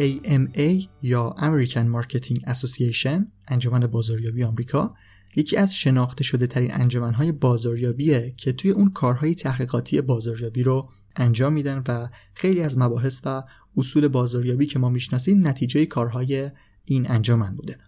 AMA 0.00 0.88
یا 1.02 1.34
American 1.38 1.86
Marketing 1.96 2.40
Association 2.46 3.20
انجمن 3.48 3.86
بازاریابی 3.86 4.44
آمریکا 4.44 4.94
یکی 5.36 5.56
از 5.56 5.74
شناخته 5.74 6.24
شده 6.24 6.46
ترین 6.46 6.74
انجمنهای 6.74 7.32
بازاریابیه 7.32 8.34
که 8.36 8.52
توی 8.52 8.70
اون 8.70 8.90
کارهای 8.90 9.34
تحقیقاتی 9.34 10.00
بازاریابی 10.00 10.62
رو 10.62 10.88
انجام 11.16 11.52
میدن 11.52 11.82
و 11.88 12.08
خیلی 12.34 12.60
از 12.60 12.78
مباحث 12.78 13.20
و 13.24 13.42
اصول 13.76 14.08
بازاریابی 14.08 14.66
که 14.66 14.78
ما 14.78 14.88
می‌شناسیم 14.88 15.46
نتیجه 15.46 15.86
کارهای 15.86 16.50
این 16.84 17.10
انجمن 17.10 17.56
بوده. 17.56 17.78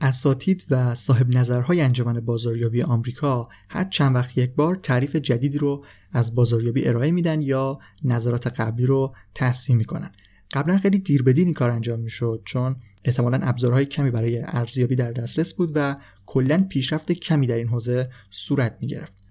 اساتید 0.00 0.66
و 0.70 0.94
صاحب 0.94 1.36
نظرهای 1.36 1.80
انجمن 1.80 2.20
بازاریابی 2.20 2.82
آمریکا 2.82 3.48
هر 3.68 3.84
چند 3.84 4.14
وقت 4.14 4.38
یک 4.38 4.54
بار 4.54 4.76
تعریف 4.76 5.16
جدیدی 5.16 5.58
رو 5.58 5.80
از 6.12 6.34
بازاریابی 6.34 6.88
ارائه 6.88 7.10
میدن 7.10 7.42
یا 7.42 7.78
نظرات 8.04 8.46
قبلی 8.46 8.86
رو 8.86 9.14
تحسین 9.34 9.76
می‌کنن. 9.76 10.10
قبلا 10.54 10.78
خیلی 10.78 10.98
دیر 10.98 11.22
بدین 11.22 11.44
این 11.44 11.54
کار 11.54 11.70
انجام 11.70 12.00
می‌شد 12.00 12.42
چون 12.44 12.76
احتمالا 13.04 13.38
ابزارهای 13.42 13.84
کمی 13.84 14.10
برای 14.10 14.42
ارزیابی 14.46 14.96
در 14.96 15.12
دسترس 15.12 15.54
بود 15.54 15.72
و 15.74 15.96
کلا 16.26 16.66
پیشرفت 16.68 17.12
کمی 17.12 17.46
در 17.46 17.56
این 17.56 17.68
حوزه 17.68 18.06
صورت 18.30 18.78
می‌گرفت. 18.80 19.24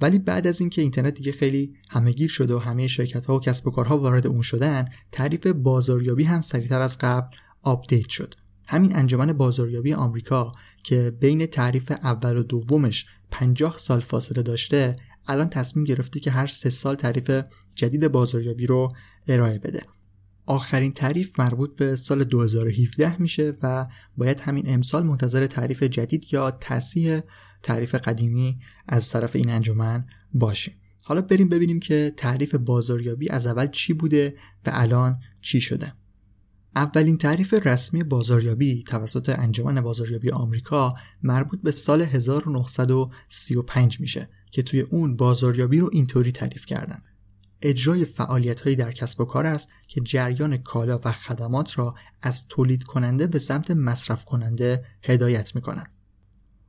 ولی 0.00 0.18
بعد 0.18 0.46
از 0.46 0.60
اینکه 0.60 0.82
اینترنت 0.82 1.14
دیگه 1.14 1.32
خیلی 1.32 1.74
همه‌گیر 1.90 2.28
شده 2.28 2.54
و 2.54 2.58
همه 2.58 2.88
شرکت 2.88 3.26
ها 3.26 3.36
و 3.36 3.40
کسب 3.40 3.66
و 3.66 3.70
کارها 3.70 3.98
وارد 3.98 4.26
اون 4.26 4.42
شدن 4.42 4.84
تعریف 5.12 5.46
بازاریابی 5.46 6.24
هم 6.24 6.40
سریعتر 6.40 6.80
از 6.80 6.98
قبل 6.98 7.36
update 7.62 8.08
شد. 8.08 8.34
همین 8.68 8.96
انجمن 8.96 9.32
بازاریابی 9.32 9.92
آمریکا 9.92 10.52
که 10.84 11.12
بین 11.20 11.46
تعریف 11.46 11.90
اول 11.90 12.36
و 12.36 12.42
دومش 12.42 13.06
50 13.30 13.78
سال 13.78 14.00
فاصله 14.00 14.42
داشته 14.42 14.96
الان 15.26 15.48
تصمیم 15.48 15.84
گرفته 15.84 16.20
که 16.20 16.30
هر 16.30 16.46
سه 16.46 16.70
سال 16.70 16.94
تعریف 16.94 17.42
جدید 17.74 18.08
بازاریابی 18.08 18.66
رو 18.66 18.88
ارائه 19.28 19.58
بده. 19.58 19.82
آخرین 20.46 20.92
تعریف 20.92 21.40
مربوط 21.40 21.76
به 21.76 21.96
سال 21.96 22.24
2017 22.24 23.22
میشه 23.22 23.54
و 23.62 23.86
باید 24.16 24.40
همین 24.40 24.64
امسال 24.66 25.02
منتظر 25.02 25.46
تعریف 25.46 25.82
جدید 25.82 26.24
یا 26.32 26.50
تصحیح 26.50 27.20
تعریف 27.62 27.94
قدیمی 27.94 28.58
از 28.88 29.08
طرف 29.08 29.36
این 29.36 29.50
انجمن 29.50 30.06
باشیم. 30.34 30.74
حالا 31.04 31.20
بریم 31.20 31.48
ببینیم 31.48 31.80
که 31.80 32.12
تعریف 32.16 32.54
بازاریابی 32.54 33.28
از 33.28 33.46
اول 33.46 33.66
چی 33.70 33.92
بوده 33.92 34.34
و 34.66 34.70
الان 34.72 35.18
چی 35.40 35.60
شده. 35.60 35.92
اولین 36.76 37.18
تعریف 37.18 37.54
رسمی 37.54 38.02
بازاریابی 38.02 38.82
توسط 38.82 39.34
انجمن 39.38 39.80
بازاریابی 39.80 40.30
آمریکا 40.30 40.94
مربوط 41.22 41.60
به 41.62 41.70
سال 41.70 42.02
1935 42.02 44.00
میشه 44.00 44.28
که 44.50 44.62
توی 44.62 44.80
اون 44.80 45.16
بازاریابی 45.16 45.78
رو 45.78 45.90
اینطوری 45.92 46.32
تعریف 46.32 46.66
کردن. 46.66 47.02
اجرای 47.62 48.04
فعالیت 48.04 48.60
هایی 48.60 48.76
در 48.76 48.92
کسب 48.92 49.20
و 49.20 49.24
کار 49.24 49.46
است 49.46 49.68
که 49.88 50.00
جریان 50.00 50.56
کالا 50.56 51.00
و 51.04 51.12
خدمات 51.12 51.78
را 51.78 51.94
از 52.22 52.46
تولید 52.48 52.84
کننده 52.84 53.26
به 53.26 53.38
سمت 53.38 53.70
مصرف 53.70 54.24
کننده 54.24 54.84
هدایت 55.02 55.54
می 55.54 55.60
کنند. 55.60 55.90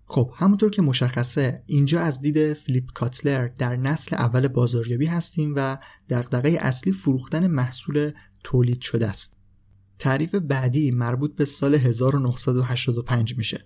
خب 0.05 0.33
همونطور 0.35 0.69
که 0.69 0.81
مشخصه 0.81 1.63
اینجا 1.65 1.99
از 1.99 2.21
دید 2.21 2.53
فلیپ 2.53 2.91
کاتلر 2.93 3.47
در 3.47 3.75
نسل 3.75 4.15
اول 4.15 4.47
بازاریابی 4.47 5.05
هستیم 5.05 5.53
و 5.55 5.77
دغدغه 6.09 6.57
اصلی 6.59 6.93
فروختن 6.93 7.47
محصول 7.47 8.11
تولید 8.43 8.81
شده 8.81 9.07
است. 9.07 9.33
تعریف 9.99 10.35
بعدی 10.35 10.91
مربوط 10.91 11.35
به 11.35 11.45
سال 11.45 11.75
1985 11.75 13.37
میشه 13.37 13.59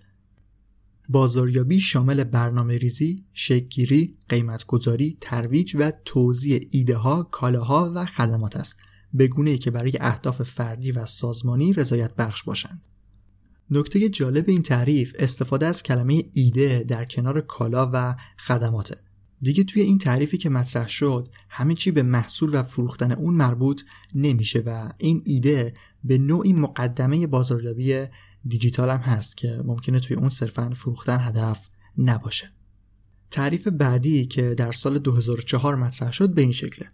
بازاریابی 1.08 1.80
شامل 1.80 2.24
برنامه 2.24 2.78
ریزی، 2.78 3.24
شکگیری، 3.32 4.16
قیمتگذاری، 4.28 5.18
ترویج 5.20 5.76
و 5.78 5.92
توزیع 6.04 6.68
ایده 6.70 6.96
ها، 6.96 7.22
کالاها 7.22 7.92
و 7.94 8.06
خدمات 8.06 8.56
است 8.56 8.76
به 9.14 9.26
گونه 9.26 9.50
ای 9.50 9.58
که 9.58 9.70
برای 9.70 9.92
اهداف 10.00 10.42
فردی 10.42 10.92
و 10.92 11.06
سازمانی 11.06 11.72
رضایت 11.72 12.16
بخش 12.16 12.42
باشند. 12.42 12.82
نکته 13.70 14.08
جالب 14.08 14.44
این 14.48 14.62
تعریف 14.62 15.12
استفاده 15.18 15.66
از 15.66 15.82
کلمه 15.82 16.22
ایده 16.32 16.84
در 16.88 17.04
کنار 17.04 17.40
کالا 17.40 17.90
و 17.92 18.16
خدماته. 18.38 18.96
دیگه 19.42 19.64
توی 19.64 19.82
این 19.82 19.98
تعریفی 19.98 20.38
که 20.38 20.50
مطرح 20.50 20.88
شد 20.88 21.28
همه 21.48 21.74
چی 21.74 21.90
به 21.90 22.02
محصول 22.02 22.50
و 22.54 22.62
فروختن 22.62 23.12
اون 23.12 23.34
مربوط 23.34 23.82
نمیشه 24.14 24.62
و 24.66 24.92
این 24.98 25.22
ایده 25.24 25.74
به 26.04 26.18
نوعی 26.18 26.52
مقدمه 26.52 27.26
بازاریابی 27.26 28.06
دیجیتال 28.46 28.90
هم 28.90 29.00
هست 29.00 29.36
که 29.36 29.62
ممکنه 29.64 30.00
توی 30.00 30.16
اون 30.16 30.28
صرفا 30.28 30.70
فروختن 30.74 31.18
هدف 31.20 31.68
نباشه. 31.98 32.52
تعریف 33.30 33.68
بعدی 33.68 34.26
که 34.26 34.54
در 34.54 34.72
سال 34.72 34.98
2004 34.98 35.74
مطرح 35.74 36.12
شد 36.12 36.34
به 36.34 36.42
این 36.42 36.52
شکله. 36.52 36.88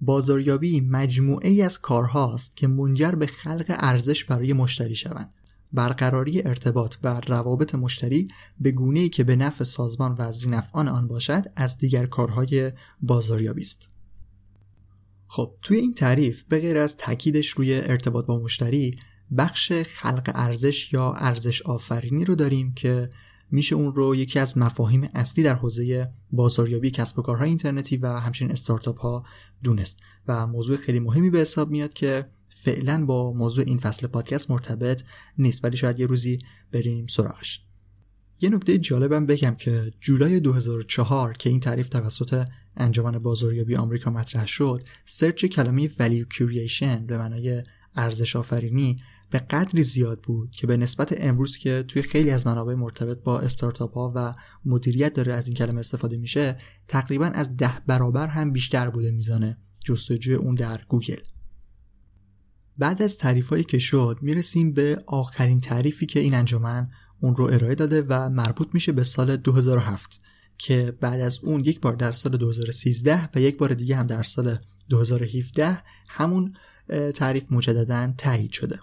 بازاریابی 0.00 0.80
مجموعه 0.80 1.50
ای 1.50 1.62
از 1.62 1.80
کارهاست 1.80 2.56
که 2.56 2.66
منجر 2.66 3.10
به 3.10 3.26
خلق 3.26 3.64
ارزش 3.68 4.24
برای 4.24 4.52
مشتری 4.52 4.94
شوند. 4.94 5.34
برقراری 5.72 6.42
ارتباط 6.42 6.96
و 7.02 7.20
روابط 7.26 7.74
مشتری 7.74 8.28
به 8.60 8.70
گونه 8.70 9.00
ای 9.00 9.08
که 9.08 9.24
به 9.24 9.36
نفع 9.36 9.64
سازمان 9.64 10.16
و 10.18 10.32
زینفعان 10.32 10.88
آن 10.88 11.08
باشد 11.08 11.44
از 11.56 11.78
دیگر 11.78 12.06
کارهای 12.06 12.72
بازاریابی 13.00 13.62
است. 13.62 13.88
خب 15.26 15.54
توی 15.62 15.76
این 15.76 15.94
تعریف 15.94 16.44
به 16.48 16.60
غیر 16.60 16.78
از 16.78 16.96
تاکیدش 16.96 17.48
روی 17.48 17.74
ارتباط 17.74 18.26
با 18.26 18.38
مشتری 18.38 18.96
بخش 19.38 19.72
خلق 19.72 20.30
ارزش 20.34 20.92
یا 20.92 21.12
ارزش 21.12 21.62
آفرینی 21.62 22.24
رو 22.24 22.34
داریم 22.34 22.74
که 22.74 23.10
میشه 23.50 23.74
اون 23.74 23.94
رو 23.94 24.14
یکی 24.14 24.38
از 24.38 24.58
مفاهیم 24.58 25.08
اصلی 25.14 25.44
در 25.44 25.54
حوزه 25.54 26.12
بازاریابی 26.32 26.90
کسب 26.90 27.18
و 27.18 27.22
کارهای 27.22 27.48
اینترنتی 27.48 27.96
و 27.96 28.06
همچنین 28.06 28.52
استارتاپ 28.52 28.98
ها 28.98 29.24
دونست. 29.62 29.98
و 30.28 30.46
موضوع 30.46 30.76
خیلی 30.76 31.00
مهمی 31.00 31.30
به 31.30 31.38
حساب 31.38 31.70
میاد 31.70 31.92
که 31.92 32.26
فعلا 32.48 33.04
با 33.04 33.32
موضوع 33.32 33.64
این 33.66 33.78
فصل 33.78 34.06
پادکست 34.06 34.50
مرتبط 34.50 35.02
نیست 35.38 35.64
ولی 35.64 35.76
شاید 35.76 36.00
یه 36.00 36.06
روزی 36.06 36.36
بریم 36.72 37.06
سراغش. 37.06 37.60
یه 38.40 38.48
نکته 38.48 38.78
جالبم 38.78 39.26
بگم 39.26 39.54
که 39.54 39.92
جولای 40.00 40.40
2004 40.40 41.32
که 41.32 41.50
این 41.50 41.60
تعریف 41.60 41.88
توسط 41.88 42.46
انجمن 42.76 43.18
بازاریابی 43.18 43.76
آمریکا 43.76 44.10
مطرح 44.10 44.46
شد 44.46 44.82
search 45.04 45.44
کلمه 45.44 45.88
value 45.88 46.26
creation 46.34 47.00
به 47.06 47.18
معنای 47.18 47.62
ارزش 47.96 48.36
آفرینی 48.36 49.02
به 49.32 49.38
قدری 49.38 49.82
زیاد 49.82 50.20
بود 50.20 50.50
که 50.50 50.66
به 50.66 50.76
نسبت 50.76 51.14
امروز 51.16 51.56
که 51.56 51.84
توی 51.88 52.02
خیلی 52.02 52.30
از 52.30 52.46
منابع 52.46 52.74
مرتبط 52.74 53.18
با 53.22 53.38
استارتاپ 53.38 53.94
ها 53.94 54.12
و 54.16 54.34
مدیریت 54.64 55.12
داره 55.12 55.34
از 55.34 55.46
این 55.46 55.56
کلمه 55.56 55.80
استفاده 55.80 56.16
میشه 56.16 56.58
تقریبا 56.88 57.26
از 57.26 57.56
ده 57.56 57.72
برابر 57.86 58.26
هم 58.26 58.52
بیشتر 58.52 58.90
بوده 58.90 59.12
میزان 59.12 59.58
جستجوی 59.84 60.34
اون 60.34 60.54
در 60.54 60.80
گوگل. 60.88 61.20
بعد 62.78 63.02
از 63.02 63.16
تعریفایی 63.16 63.64
که 63.64 63.78
شد 63.78 64.18
می‌رسیم 64.22 64.72
به 64.72 64.98
آخرین 65.06 65.60
تعریفی 65.60 66.06
که 66.06 66.20
این 66.20 66.34
انجمن 66.34 66.90
اون 67.20 67.36
رو 67.36 67.44
ارائه 67.44 67.74
داده 67.74 68.02
و 68.08 68.28
مربوط 68.28 68.68
میشه 68.72 68.92
به 68.92 69.04
سال 69.04 69.36
2007 69.36 70.20
که 70.58 70.96
بعد 71.00 71.20
از 71.20 71.38
اون 71.42 71.60
یک 71.60 71.80
بار 71.80 71.92
در 71.92 72.12
سال 72.12 72.36
2013 72.36 73.28
و 73.34 73.40
یک 73.40 73.58
بار 73.58 73.74
دیگه 73.74 73.96
هم 73.96 74.06
در 74.06 74.22
سال 74.22 74.58
2017 74.88 75.82
همون 76.08 76.52
تعریف 77.14 77.44
مجددا 77.50 78.14
تایید 78.18 78.50
شده. 78.50 78.80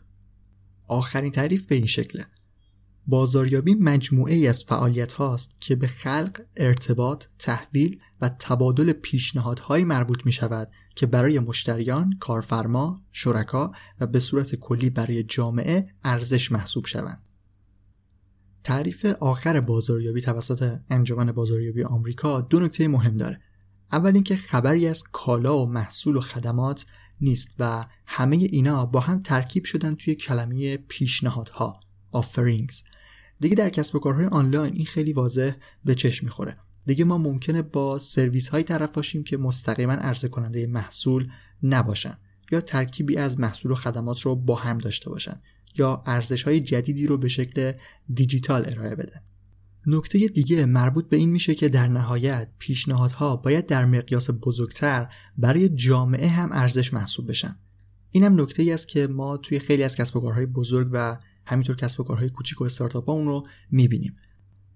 آخرین 0.90 1.32
تعریف 1.32 1.66
به 1.66 1.76
این 1.76 1.86
شکله 1.86 2.26
بازاریابی 3.08 3.76
مجموعه 3.76 4.34
ای 4.34 4.48
از 4.48 4.64
فعالیت 4.64 5.14
هاست 5.14 5.52
که 5.60 5.76
به 5.76 5.88
خلق، 5.88 6.42
ارتباط، 6.58 7.26
تحویل 7.40 8.00
و 8.22 8.30
تبادل 8.40 8.92
پیشنهادهایی 8.92 9.86
مربوط 9.86 10.26
می 10.26 10.32
شود 10.32 10.72
که 10.96 11.06
برای 11.06 11.40
مشتریان، 11.40 12.18
کارفرما، 12.20 13.02
شرکا 13.12 13.72
و 14.00 14.08
به 14.08 14.20
صورت 14.20 14.56
کلی 14.56 14.90
برای 14.90 15.24
جامعه 15.24 15.88
ارزش 16.04 16.52
محسوب 16.52 16.86
شوند. 16.86 17.24
تعریف 18.64 19.06
آخر 19.06 19.60
بازاریابی 19.60 20.22
توسط 20.22 20.80
انجمن 20.90 21.32
بازاریابی 21.32 21.84
آمریکا 21.84 22.42
دو 22.42 22.60
نکته 22.60 22.88
مهم 22.88 23.18
داره. 23.18 23.42
اول 23.92 24.14
اینکه 24.14 24.36
خبری 24.36 24.88
از 24.88 25.04
کالا 25.12 25.58
و 25.58 25.70
محصول 25.70 26.16
و 26.16 26.22
خدمات 26.22 26.86
نیست 27.22 27.56
و 27.60 27.86
همه 28.06 28.36
اینا 28.36 28.86
با 28.86 29.00
هم 29.00 29.20
ترکیب 29.20 29.66
شدن 29.66 29.96
توی 29.96 30.16
کلمه 30.16 30.78
پیشنهادها 30.78 31.80
offerings. 32.14 32.84
دیگه 33.40 33.56
در 33.56 33.70
کسب 33.70 33.96
و 33.96 34.00
کارهای 34.00 34.26
آنلاین 34.26 34.74
این 34.74 34.86
خیلی 34.86 35.14
واضح 35.14 35.52
به 35.86 35.96
چشم 35.96 36.26
می‌خوره. 36.26 36.56
دیگه 36.86 37.06
ما 37.06 37.18
ممکنه 37.18 37.62
با 37.62 37.98
سرویس 37.98 38.48
های 38.48 38.64
طرف 38.64 38.92
باشیم 38.92 39.24
که 39.24 39.38
مستقیما 39.38 39.94
عرضه 39.94 40.28
کننده 40.28 40.68
محصول 40.68 41.32
نباشن 41.64 42.18
یا 42.52 42.62
ترکیبی 42.62 43.18
از 43.18 43.40
محصول 43.40 43.72
و 43.72 43.76
خدمات 43.76 44.22
رو 44.22 44.36
با 44.36 44.56
هم 44.56 44.78
داشته 44.78 45.10
باشن 45.10 45.42
یا 45.78 46.04
ارزش 46.06 46.44
های 46.44 46.60
جدیدی 46.60 47.08
رو 47.08 47.18
به 47.18 47.30
شکل 47.30 47.72
دیجیتال 48.14 48.66
ارائه 48.70 48.96
بدن 48.96 49.22
نکته 49.88 50.28
دیگه 50.28 50.66
مربوط 50.66 51.10
به 51.10 51.18
این 51.18 51.30
میشه 51.30 51.56
که 51.56 51.70
در 51.70 51.88
نهایت 51.88 52.50
پیشنهادها 52.60 53.36
باید 53.36 53.66
در 53.66 53.86
مقیاس 53.86 54.30
بزرگتر 54.30 55.08
برای 55.38 55.70
جامعه 55.70 56.28
هم 56.28 56.50
ارزش 56.52 56.94
محسوب 56.94 57.30
بشن. 57.30 57.56
اینم 58.12 58.42
نکته 58.42 58.64
ای 58.64 58.72
است 58.72 58.88
که 58.88 59.08
ما 59.08 59.38
توی 59.38 59.60
خیلی 59.60 59.84
از 59.84 59.96
کسب 59.96 60.16
و 60.16 60.20
کارهای 60.20 60.46
بزرگ 60.46 60.90
و 60.92 61.18
همینطور 61.46 61.76
کسب 61.76 62.00
و 62.00 62.04
کارهای 62.04 62.30
کوچیک 62.30 62.62
و 62.62 62.64
استارتاپ 62.64 63.10
اون 63.10 63.28
رو 63.28 63.48
می‌بینیم. 63.72 64.16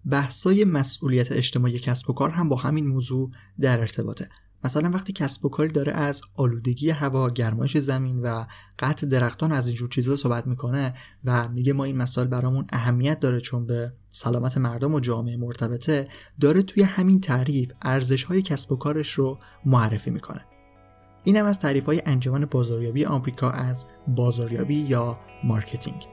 بحثای 0.06 0.66
مسئولیت 0.66 1.32
اجتماعی 1.32 1.80
کسب 1.80 2.10
و 2.10 2.14
کار 2.14 2.30
هم 2.30 2.50
با 2.50 2.56
همین 2.56 2.88
موضوع 2.88 3.32
در 3.60 3.80
ارتباطه. 3.80 4.30
مثلا 4.64 4.90
وقتی 4.90 5.14
کسب 5.14 5.46
و 5.46 5.50
کاری 5.50 5.70
داره 5.70 5.92
از 5.92 6.22
آلودگی 6.36 6.90
هوا 6.90 7.30
گرمایش 7.30 7.78
زمین 7.78 8.22
و 8.22 8.46
قطع 8.80 9.08
درختان 9.08 9.52
از 9.52 9.68
اینجور 9.68 9.90
چیزا 9.90 10.16
صحبت 10.16 10.48
می‌کنه 10.48 10.94
و 11.24 11.48
میگه 11.50 11.74
ما 11.74 11.84
این 11.84 11.98
مسائل 11.98 12.28
برامون 12.28 12.66
اهمیت 12.70 13.20
داره 13.20 13.40
چون 13.40 13.66
به 13.66 13.94
سلامت 14.12 14.58
مردم 14.58 14.94
و 14.94 15.00
جامعه 15.00 15.38
مرتبطه 15.38 16.08
داره 16.40 16.62
توی 16.62 16.84
همین 16.84 17.22
تعریف 17.22 17.72
ارزش 17.82 18.24
های 18.24 18.42
کسب 18.42 18.72
و 18.72 18.76
کارش 18.76 19.12
رو 19.12 19.36
معرفی 19.66 20.12
می‌کنه. 20.12 20.46
این 21.24 21.38
هم 21.38 21.46
از 21.46 21.60
تعریف 21.60 21.86
های 21.86 22.02
انجمن 22.06 22.46
بازاریابی 22.46 23.06
آمریکا 23.06 23.50
از 23.50 23.86
بازاریابی 24.08 24.76
یا 24.76 25.20
مارکتینگ. 25.44 26.13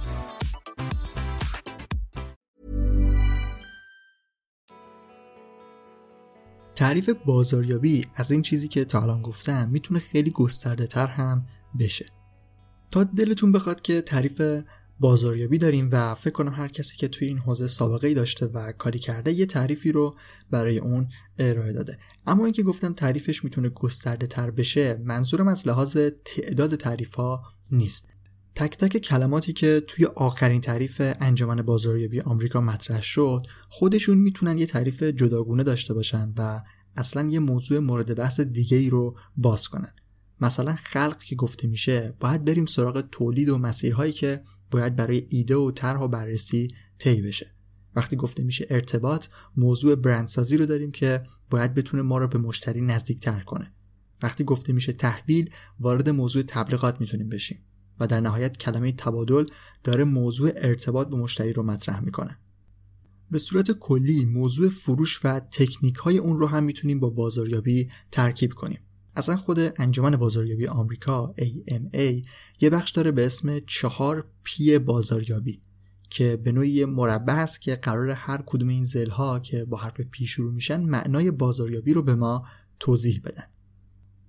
تعریف 6.75 7.09
بازاریابی 7.25 8.05
از 8.15 8.31
این 8.31 8.41
چیزی 8.41 8.67
که 8.67 8.85
تا 8.85 9.01
الان 9.01 9.21
گفتم 9.21 9.69
می‌تونه 9.69 9.99
خیلی 9.99 10.31
گسترده 10.31 10.87
تر 10.87 11.07
هم 11.07 11.45
بشه. 11.79 12.05
تا 12.91 13.03
دلتون 13.03 13.51
بخواد 13.51 13.81
که 13.81 14.01
تعریف 14.01 14.63
بازاریابی 14.99 15.57
داریم 15.57 15.89
و 15.91 16.15
فکر 16.15 16.33
کنم 16.33 16.53
هر 16.53 16.67
کسی 16.67 16.97
که 16.97 17.07
توی 17.07 17.27
این 17.27 17.37
حوزه 17.37 17.67
سابقه 17.67 18.07
ای 18.07 18.13
داشته 18.13 18.45
و 18.45 18.71
کاری 18.71 18.99
کرده 18.99 19.31
یه 19.31 19.45
تعریفی 19.45 19.91
رو 19.91 20.15
برای 20.51 20.77
اون 20.77 21.09
ارائه 21.39 21.73
داده. 21.73 21.97
اما 22.27 22.45
اینکه 22.45 22.63
گفتم 22.63 22.93
تعریفش 22.93 23.43
می‌تونه 23.43 23.69
گسترده 23.69 24.27
تر 24.27 24.51
بشه 24.51 25.01
منظورم 25.05 25.47
از 25.47 25.67
لحاظ 25.67 25.97
تعداد 26.25 26.75
تعریف 26.75 27.15
ها 27.15 27.43
نیست. 27.71 28.10
تک 28.55 28.77
تک 28.77 28.97
کلماتی 28.97 29.53
که 29.53 29.83
توی 29.87 30.05
آخرین 30.05 30.61
تعریف 30.61 31.01
انجمن 31.19 31.61
بازاریابی 31.61 32.19
آمریکا 32.19 32.61
مطرح 32.61 33.01
شد 33.01 33.47
خودشون 33.69 34.17
می‌تونن 34.17 34.57
یه 34.57 34.65
تعریف 34.65 35.03
جداگونه 35.03 35.63
داشته 35.63 35.93
باشن 35.93 36.33
و 36.37 36.61
اصلا 36.95 37.29
یه 37.29 37.39
موضوع 37.39 37.79
مورد 37.79 38.15
بحث 38.15 38.39
دیگه 38.39 38.77
ای 38.77 38.89
رو 38.89 39.15
باز 39.37 39.67
کنن. 39.67 39.93
مثلا 40.41 40.75
خلق 40.75 41.23
که 41.23 41.35
گفته 41.35 41.67
میشه 41.67 42.15
باید 42.19 42.45
بریم 42.45 42.65
سراغ 42.65 43.03
تولید 43.11 43.49
و 43.49 43.57
مسیرهایی 43.57 44.13
که 44.13 44.43
باید 44.71 44.95
برای 44.95 45.25
ایده 45.29 45.55
و 45.55 45.71
طرح 45.71 45.99
و 45.99 46.07
بررسی 46.07 46.67
طی 46.97 47.21
بشه. 47.21 47.55
وقتی 47.95 48.15
گفته 48.15 48.43
میشه 48.43 48.67
ارتباط 48.69 49.25
موضوع 49.57 49.95
برندسازی 49.95 50.57
رو 50.57 50.65
داریم 50.65 50.91
که 50.91 51.23
باید 51.49 51.73
بتونه 51.73 52.03
ما 52.03 52.17
رو 52.17 52.27
به 52.27 52.37
مشتری 52.37 52.81
نزدیکتر 52.81 53.39
کنه. 53.39 53.73
وقتی 54.23 54.43
گفته 54.43 54.73
میشه 54.73 54.93
تحویل 54.93 55.49
وارد 55.79 56.09
موضوع 56.09 56.43
تبلیغات 56.43 57.01
می‌تونیم 57.01 57.29
بشیم. 57.29 57.59
و 58.01 58.07
در 58.07 58.19
نهایت 58.19 58.57
کلمه 58.57 58.91
تبادل 58.91 59.45
داره 59.83 60.03
موضوع 60.03 60.51
ارتباط 60.55 61.07
به 61.07 61.15
مشتری 61.15 61.53
رو 61.53 61.63
مطرح 61.63 61.99
می‌کنه. 61.99 62.37
به 63.31 63.39
صورت 63.39 63.71
کلی 63.71 64.25
موضوع 64.25 64.69
فروش 64.69 65.19
و 65.23 65.39
تکنیک 65.39 65.95
های 65.95 66.17
اون 66.17 66.39
رو 66.39 66.47
هم 66.47 66.63
می‌تونیم 66.63 66.99
با 66.99 67.09
بازاریابی 67.09 67.89
ترکیب 68.11 68.53
کنیم. 68.53 68.79
اصلا 69.15 69.35
خود 69.35 69.59
انجمن 69.77 70.15
بازاریابی 70.15 70.67
آمریکا 70.67 71.33
AMA 71.37 72.25
یه 72.61 72.69
بخش 72.69 72.91
داره 72.91 73.11
به 73.11 73.25
اسم 73.25 73.59
چهار 73.59 74.27
پی 74.43 74.79
بازاریابی 74.79 75.61
که 76.09 76.37
به 76.37 76.51
نوعی 76.51 76.85
مربع 76.85 77.33
است 77.33 77.61
که 77.61 77.75
قرار 77.75 78.09
هر 78.09 78.43
کدوم 78.45 78.69
این 78.69 78.83
زلها 78.83 79.39
که 79.39 79.65
با 79.65 79.77
حرف 79.77 80.01
پی 80.01 80.25
شروع 80.25 80.53
میشن 80.53 80.81
معنای 80.81 81.31
بازاریابی 81.31 81.93
رو 81.93 82.01
به 82.01 82.15
ما 82.15 82.45
توضیح 82.79 83.21
بدن. 83.23 83.43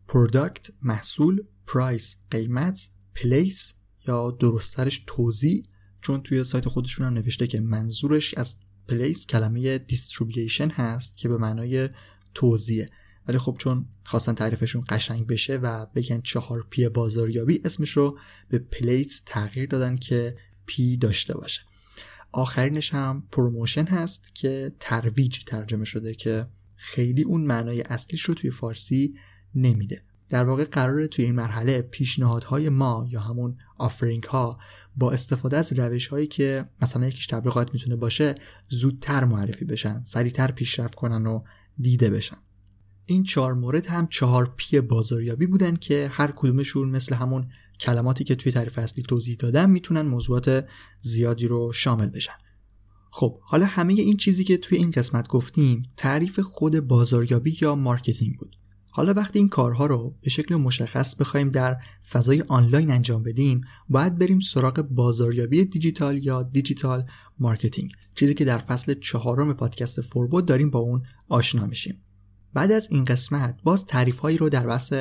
product 0.09 0.71
محصول 0.83 1.43
price 1.67 2.17
قیمت 2.31 2.89
place 3.15 3.75
یا 4.09 4.31
درستترش 4.31 5.03
توزیع 5.07 5.63
چون 6.01 6.23
توی 6.23 6.45
سایت 6.45 6.69
خودشون 6.69 7.07
هم 7.07 7.13
نوشته 7.13 7.47
که 7.47 7.61
منظورش 7.61 8.35
از 8.35 8.57
place 8.89 9.27
کلمه 9.27 9.79
distribution 9.79 10.71
هست 10.71 11.17
که 11.17 11.29
به 11.29 11.37
معنای 11.37 11.89
توزیعه 12.35 12.87
ولی 13.29 13.39
خب 13.39 13.57
چون 13.59 13.89
خواستن 14.05 14.33
تعریفشون 14.33 14.85
قشنگ 14.89 15.27
بشه 15.27 15.57
و 15.57 15.87
بگن 15.95 16.21
چهار 16.21 16.67
P 16.71 16.89
بازاریابی 16.89 17.61
اسمش 17.65 17.91
رو 17.91 18.19
به 18.49 18.59
place 18.59 19.23
تغییر 19.27 19.67
دادن 19.69 19.97
که 19.97 20.37
P 20.67 20.97
داشته 20.97 21.35
باشه. 21.35 21.61
آخرینش 22.33 22.95
هم 22.95 23.29
promotion 23.33 23.85
هست 23.85 24.35
که 24.35 24.73
ترویج 24.81 25.45
ترجمه 25.45 25.85
شده 25.85 26.15
که 26.15 26.47
خیلی 26.77 27.23
اون 27.23 27.41
معنای 27.41 27.83
اصلیش 27.83 28.23
رو 28.23 28.35
توی 28.35 28.51
فارسی 28.51 29.11
نمیده. 29.55 30.03
در 30.33 30.45
واقع 30.45 30.65
قراره 30.65 31.07
توی 31.09 31.25
این 31.25 31.35
مرحله 31.35 31.83
پیشنهادهای 31.83 32.69
ما 32.69 33.07
یا 33.11 33.21
همون 33.21 33.57
آفرینگ 33.79 34.23
ها 34.23 34.59
با 34.97 35.13
استفاده 35.13 35.57
از 35.57 35.73
روش 35.73 36.07
هایی 36.07 36.27
که 36.27 36.69
مثلا 36.83 37.07
یکیش 37.07 37.27
تبلیغات 37.27 37.73
می‌تونه 37.73 37.97
باشه 37.97 38.35
زودتر 38.69 39.25
معرفی 39.25 39.65
بشن 39.65 40.03
سریعتر 40.05 40.51
پیشرفت 40.51 40.95
کنن 40.95 41.27
و 41.27 41.43
دیده 41.79 42.11
بشن. 42.11 42.37
این 43.07 43.23
چهار 43.23 43.55
مورد 43.55 43.87
هم 43.87 44.07
چهار 44.07 44.55
پی 44.57 44.81
بازاریابی 44.81 45.47
بودن 45.47 45.77
که 45.77 46.11
هر 46.13 46.33
کدومشون 46.37 46.89
مثل 46.89 47.15
همون 47.15 47.49
کلماتی 47.81 48.25
که 48.25 48.35
توی 48.35 48.53
تعریف 48.53 48.79
اصلی 48.79 49.03
توضیح 49.03 49.37
دادم 49.39 49.71
می‌تونن 49.71 50.03
موضوعات 50.03 50.69
زیادی 51.03 51.49
رو 51.49 51.73
شامل 51.73 52.07
بشن. 52.07 52.37
خب 53.11 53.39
حالا 53.43 53.67
همه 53.67 53.93
این 53.93 54.17
چیزی 54.17 54.45
که 54.45 54.57
توی 54.57 54.79
این 54.79 54.91
قسمت 54.91 55.29
گفتیم 55.29 55.83
تعریف 55.97 56.41
خود 56.41 56.81
بازاریابی 56.81 57.59
یا 57.63 57.75
مارکتینگ 57.75 58.39
بود. 58.39 58.57
حالا 58.95 59.13
وقتی 59.13 59.39
این 59.39 59.49
کارها 59.49 59.87
رو 59.87 60.15
به 60.23 60.31
شکل 60.31 60.55
مشخص 60.55 61.15
بخوایم 61.15 61.51
در 61.51 61.77
فضای 62.11 62.43
آنلاین 62.49 62.91
انجام 62.91 63.23
بدیم 63.23 63.61
باید 63.89 64.19
بریم 64.19 64.41
سراغ 64.41 64.83
بازاریابی 64.83 65.65
دیجیتال 65.65 66.25
یا 66.25 66.43
دیجیتال 66.43 67.05
مارکتینگ 67.39 67.93
چیزی 68.15 68.35
که 68.35 68.45
در 68.45 68.59
فصل 68.59 68.95
چهارم 68.95 69.53
پادکست 69.53 70.01
فوربو 70.01 70.41
داریم 70.41 70.71
با 70.71 70.79
اون 70.79 71.03
آشنا 71.29 71.67
میشیم. 71.67 72.03
بعد 72.55 72.73
از 72.73 72.89
این 72.91 73.05
قسمت 73.05 73.59
باز 73.65 73.87
تعریف 73.87 74.19
هایی 74.19 74.39
رو 74.39 74.49
در 74.49 74.67
بحث 74.67 74.95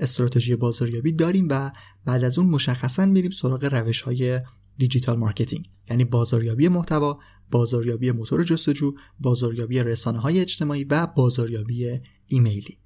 استراتژی 0.00 0.56
بازاریابی 0.56 1.12
داریم 1.12 1.48
و 1.50 1.70
بعد 2.04 2.24
از 2.24 2.38
اون 2.38 2.48
مشخصا 2.48 3.06
میریم 3.06 3.30
سراغ 3.30 3.64
روش 3.64 4.00
های 4.02 4.40
دیجیتال 4.78 5.18
مارکتینگ 5.18 5.70
یعنی 5.90 6.04
بازاریابی 6.04 6.68
محتوا 6.68 7.18
بازاریابی 7.50 8.10
موتور 8.10 8.44
جستجو 8.44 8.94
بازاریابی 9.20 9.78
رسانه 9.78 10.18
های 10.18 10.40
اجتماعی 10.40 10.84
و 10.84 11.06
بازاریابی 11.06 11.98
ایمیلی. 12.26 12.78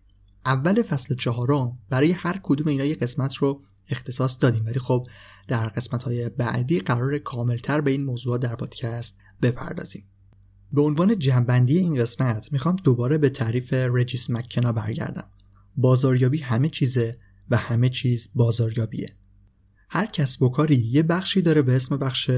اول 0.45 0.83
فصل 0.83 1.15
چهارم 1.15 1.79
برای 1.89 2.13
هر 2.13 2.41
کدوم 2.43 2.69
اینا 2.69 2.85
یه 2.85 2.95
قسمت 2.95 3.35
رو 3.35 3.63
اختصاص 3.89 4.37
دادیم. 4.41 4.67
ولی 4.67 4.79
خب 4.79 5.07
در 5.49 5.69
قسمت 5.69 6.03
های 6.03 6.29
بعدی 6.29 6.81
قراره 6.81 7.19
کاملتر 7.19 7.81
به 7.81 7.91
این 7.91 8.05
موضوع 8.05 8.39
در 8.39 8.55
پادکست 8.55 9.19
بپردازیم. 9.43 10.05
به 10.73 10.83
عنوان 10.83 11.19
جمع‌بندی 11.19 11.79
این 11.79 12.03
قسمت 12.03 12.53
می‌خوام 12.53 12.77
دوباره 12.77 13.19
به 13.19 13.29
تعریف 13.29 13.73
رجیس 13.73 14.31
مکنا 14.31 14.73
برگردم. 14.73 15.31
بازاریابی 15.77 16.39
همه 16.39 16.69
چیزه 16.69 17.15
و 17.51 17.57
همه 17.57 17.89
چیز 17.89 18.29
بازاریابیه. 18.35 19.09
هر 19.89 20.07
کسب 20.07 20.43
و 20.43 20.49
کاری 20.49 20.77
یه 20.77 21.03
بخشی 21.03 21.43
داره 21.43 21.63
به 21.63 21.77
اسم 21.77 21.97
بخش 21.97 22.31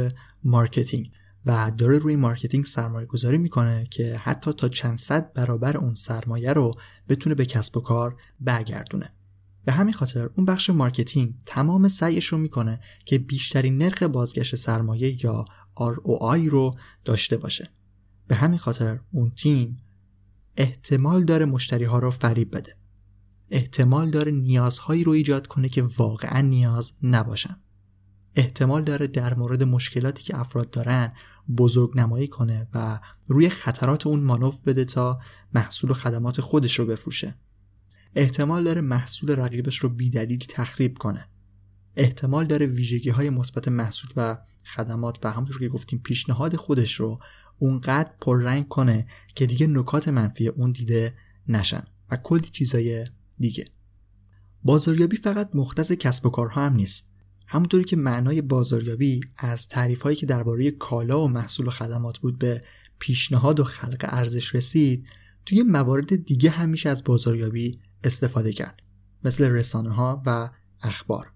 مارکتینگ. 0.45 1.11
و 1.47 1.73
داره 1.77 1.99
روی 1.99 2.17
مارکتینگ 2.17 2.65
سرمایه 2.65 3.07
گذاری 3.07 3.39
می‌کنه 3.39 3.87
که 3.91 4.17
حتی 4.17 4.53
تا 4.53 4.69
چند 4.69 4.99
صد 4.99 5.33
برابر 5.33 5.77
اون 5.77 5.95
سرمایه 5.95 6.53
رو 6.53 6.73
بتونه 7.09 7.35
به 7.35 7.47
کسب 7.47 7.77
و 7.77 7.81
کار 7.81 8.17
برگردونه. 8.41 9.11
به 9.65 9.73
همین 9.73 9.95
خاطر 9.95 10.31
اون 10.37 10.47
بخش 10.47 10.71
مارکتینگ 10.71 11.35
تمام 11.47 11.89
سعیش 11.89 12.27
رو 12.27 12.39
می‌کنه 12.39 12.81
که 13.05 13.19
بیشترین 13.19 13.79
نرخ 13.79 14.03
بازگشت 14.03 14.55
سرمایه 14.55 15.25
یا 15.25 15.45
ROI 15.77 16.49
رو 16.49 16.71
داشته 17.05 17.37
باشه. 17.37 17.65
به 18.27 18.35
همین 18.35 18.59
خاطر 18.59 19.01
اون 19.13 19.31
تیم 19.31 19.77
احتمال 20.57 21.25
داره 21.25 21.45
مشتری 21.45 21.85
ها 21.85 21.99
رو 21.99 22.11
فریب 22.11 22.57
بده. 22.57 22.77
احتمال 23.51 24.11
داره 24.11 24.33
نیازهایی 24.33 25.05
رو 25.05 25.13
ایجاد 25.13 25.47
کنه 25.47 25.69
که 25.69 25.83
واقعا 25.83 26.41
نیاز 26.41 26.93
نباشن. 27.03 27.57
احتمال 28.35 28.85
داره 28.85 29.07
در 29.07 29.35
مورد 29.35 29.63
مشکلاتی 29.63 30.23
که 30.23 30.39
افراد 30.39 30.71
دارن 30.71 31.13
بزرگ 31.57 31.91
نمایی 31.95 32.29
کنه 32.29 32.69
و 32.75 33.01
روی 33.27 33.49
خطرات 33.49 34.07
اون 34.07 34.21
مانوف 34.21 34.61
بده 34.61 34.85
تا 34.85 35.19
محصول 35.55 35.91
و 35.91 35.95
خدمات 35.95 36.41
خودش 36.41 36.79
رو 36.79 36.87
بفروشه. 36.87 37.35
احتمال 38.15 38.65
داره 38.65 38.81
محصول 38.81 39.31
رقیبش 39.31 39.79
رو 39.79 39.89
بیدلیل 39.89 40.45
تخریب 40.49 40.99
کنه. 40.99 41.29
احتمال 41.97 42.45
داره 42.47 42.67
ویژگی 42.67 43.11
های 43.11 43.31
مثبت 43.31 43.69
محصول 43.69 44.11
و 44.17 44.39
خدمات 44.65 45.19
و 45.23 45.33
همونطور 45.33 45.59
که 45.59 45.69
گفتیم 45.69 45.99
پیشنهاد 45.99 46.57
خودش 46.57 47.01
رو 47.01 47.19
اونقدر 47.59 48.11
پررنگ 48.21 48.69
کنه 48.69 49.07
که 49.35 49.47
دیگه 49.47 49.67
نکات 49.67 50.09
منفی 50.09 50.49
اون 50.49 50.73
دیده 50.73 51.13
نشن 51.49 51.85
و 52.11 52.17
کلی 52.17 52.47
چیزای 52.53 53.05
دیگه. 53.39 53.65
بازاریابی 54.65 55.17
فقط 55.17 55.51
مختص 55.55 55.93
کسب 55.93 56.27
و 56.27 56.31
کارها 56.31 56.67
هم 56.67 56.75
نیست. 56.75 57.12
همونطوری 57.53 57.85
که 57.85 57.97
معنای 57.97 58.43
بازاریابی 58.43 59.21
از 59.37 59.69
تعریفهایی 59.69 60.17
که 60.17 60.27
درباره 60.27 60.71
کالا 60.71 61.25
و 61.25 61.29
محصول 61.29 61.67
و 61.67 61.71
خدمات 61.71 62.19
بود 62.19 62.39
به 62.39 62.61
پیشنهاد 62.99 63.61
و 63.61 63.65
خلق 63.65 64.05
ارزش 64.09 64.55
رسید 64.55 65.09
توی 65.47 65.63
موارد 65.63 66.25
دیگه 66.25 66.51
هم 66.51 66.69
میشه 66.69 66.89
از 66.89 67.05
بازاریابی 67.05 67.73
استفاده 68.05 68.53
کرد 68.53 68.83
مثل 69.25 69.45
رسانه 69.45 69.91
ها 69.91 70.23
و 70.27 70.51
اخبار. 70.83 71.33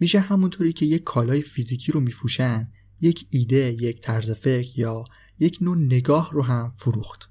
میشه 0.00 0.20
همونطوری 0.20 0.72
که 0.72 0.86
یک 0.86 1.04
کالای 1.04 1.42
فیزیکی 1.42 1.92
رو 1.92 2.00
میفروشن 2.00 2.72
یک 3.00 3.26
ایده 3.30 3.72
یک 3.72 4.00
طرز 4.00 4.30
فکر 4.30 4.78
یا 4.78 5.04
یک 5.38 5.58
نوع 5.60 5.78
نگاه 5.78 6.30
رو 6.32 6.42
هم 6.42 6.72
فروخت. 6.76 7.30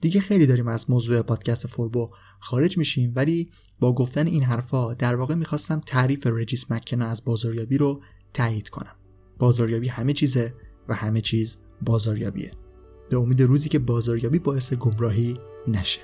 دیگه 0.00 0.20
خیلی 0.20 0.46
داریم 0.46 0.68
از 0.68 0.90
موضوع 0.90 1.22
پادکست 1.22 1.66
فوربو. 1.66 2.08
خارج 2.38 2.78
میشیم. 2.78 3.12
ولی 3.16 3.50
با 3.80 3.94
گفتن 3.94 4.26
این 4.26 4.42
حرفا 4.42 4.94
در 4.94 5.16
واقع 5.16 5.34
می‌خواستم 5.34 5.80
تعریف 5.86 6.26
رجیس 6.26 6.70
مکنا 6.70 7.06
از 7.06 7.24
بازاریابی 7.24 7.78
رو 7.78 8.02
تایید 8.34 8.68
کنم. 8.68 8.96
بازاریابی 9.38 9.88
همه 9.88 10.12
چیزه 10.12 10.54
و 10.88 10.94
همه 10.94 11.20
چیز 11.20 11.56
بازاریابیه. 11.82 12.50
به 13.10 13.16
امید 13.16 13.42
روزی 13.42 13.68
که 13.68 13.78
بازاریابی 13.78 14.38
باعث 14.38 14.74
گمراهی 14.74 15.38
نشه. 15.68 16.00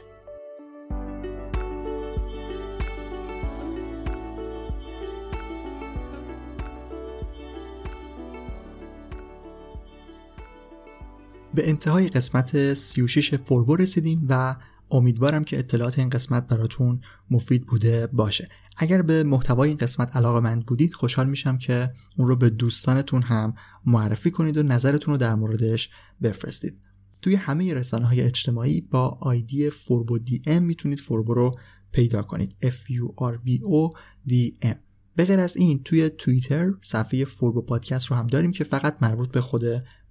به 11.54 11.68
انتهای 11.68 12.08
قسمت 12.08 12.74
36 12.74 13.34
فوربو 13.34 13.76
رسیدیم 13.76 14.26
و 14.28 14.56
امیدوارم 14.94 15.44
که 15.44 15.58
اطلاعات 15.58 15.98
این 15.98 16.08
قسمت 16.08 16.46
براتون 16.46 17.00
مفید 17.30 17.66
بوده 17.66 18.06
باشه. 18.06 18.48
اگر 18.76 19.02
به 19.02 19.22
محتوای 19.22 19.68
این 19.68 19.78
قسمت 19.78 20.16
علاقه 20.16 20.40
مند 20.40 20.66
بودید 20.66 20.94
خوشحال 20.94 21.28
میشم 21.28 21.58
که 21.58 21.92
اون 22.16 22.28
رو 22.28 22.36
به 22.36 22.50
دوستانتون 22.50 23.22
هم 23.22 23.54
معرفی 23.86 24.30
کنید 24.30 24.56
و 24.56 24.62
نظرتون 24.62 25.14
رو 25.14 25.18
در 25.18 25.34
موردش 25.34 25.90
بفرستید. 26.22 26.80
توی 27.22 27.34
همه 27.34 27.74
رسانه 27.74 28.06
های 28.06 28.20
اجتماعی 28.20 28.80
با 28.80 29.18
آیدی 29.20 29.70
فوربو 29.70 30.18
دی 30.18 30.40
ام 30.46 30.62
می‌تونید 30.62 31.00
فوربو 31.00 31.34
رو 31.34 31.54
پیدا 31.92 32.22
کنید. 32.22 32.56
F 32.62 32.90
U 32.90 33.22
R 33.32 33.34
B 33.46 33.60
O 33.60 33.98
D 34.28 34.64
M. 34.66 34.76
به 35.16 35.24
غیر 35.24 35.40
از 35.40 35.56
این 35.56 35.82
توی 35.82 36.08
توییتر 36.08 36.72
صفحه 36.82 37.24
فوربو 37.24 37.62
پادکست 37.62 38.06
رو 38.06 38.16
هم 38.16 38.26
داریم 38.26 38.52
که 38.52 38.64
فقط 38.64 38.96
مربوط 39.00 39.30
به 39.30 39.40
خود 39.40 39.64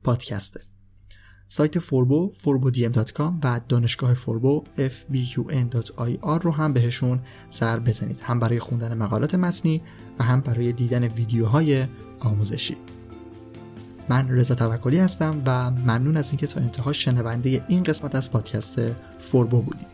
پادکسته. 0.04 0.73
سایت 1.54 1.80
فوربو 1.80 2.34
furbodm.com 2.44 3.34
و 3.44 3.62
دانشگاه 3.70 4.14
فوربو 4.14 4.64
fbun.ir 4.78 6.42
رو 6.42 6.52
هم 6.52 6.74
بهشون 6.74 7.20
سر 7.50 7.80
بزنید. 7.80 8.20
هم 8.22 8.40
برای 8.40 8.60
خوندن 8.60 8.98
مقالات 8.98 9.36
متنی 9.36 9.82
و 10.20 10.24
هم 10.24 10.42
برای 10.42 10.72
دیدن 10.72 11.04
ویدیوهای 11.04 11.86
آموزشی. 12.20 12.78
من 14.10 14.30
رضا 14.30 14.56
توکلی 14.56 15.00
هستم 15.00 15.42
و 15.46 15.72
ممنون 15.72 16.18
از 16.18 16.30
اینکه 16.30 16.48
تا 16.48 16.60
انتها 16.62 16.94
شنونده 16.94 17.66
این 17.68 17.84
قسمت 17.84 18.16
از 18.16 18.32
پادکست 18.32 18.80
فوربو 19.20 19.62
بودید. 19.62 19.93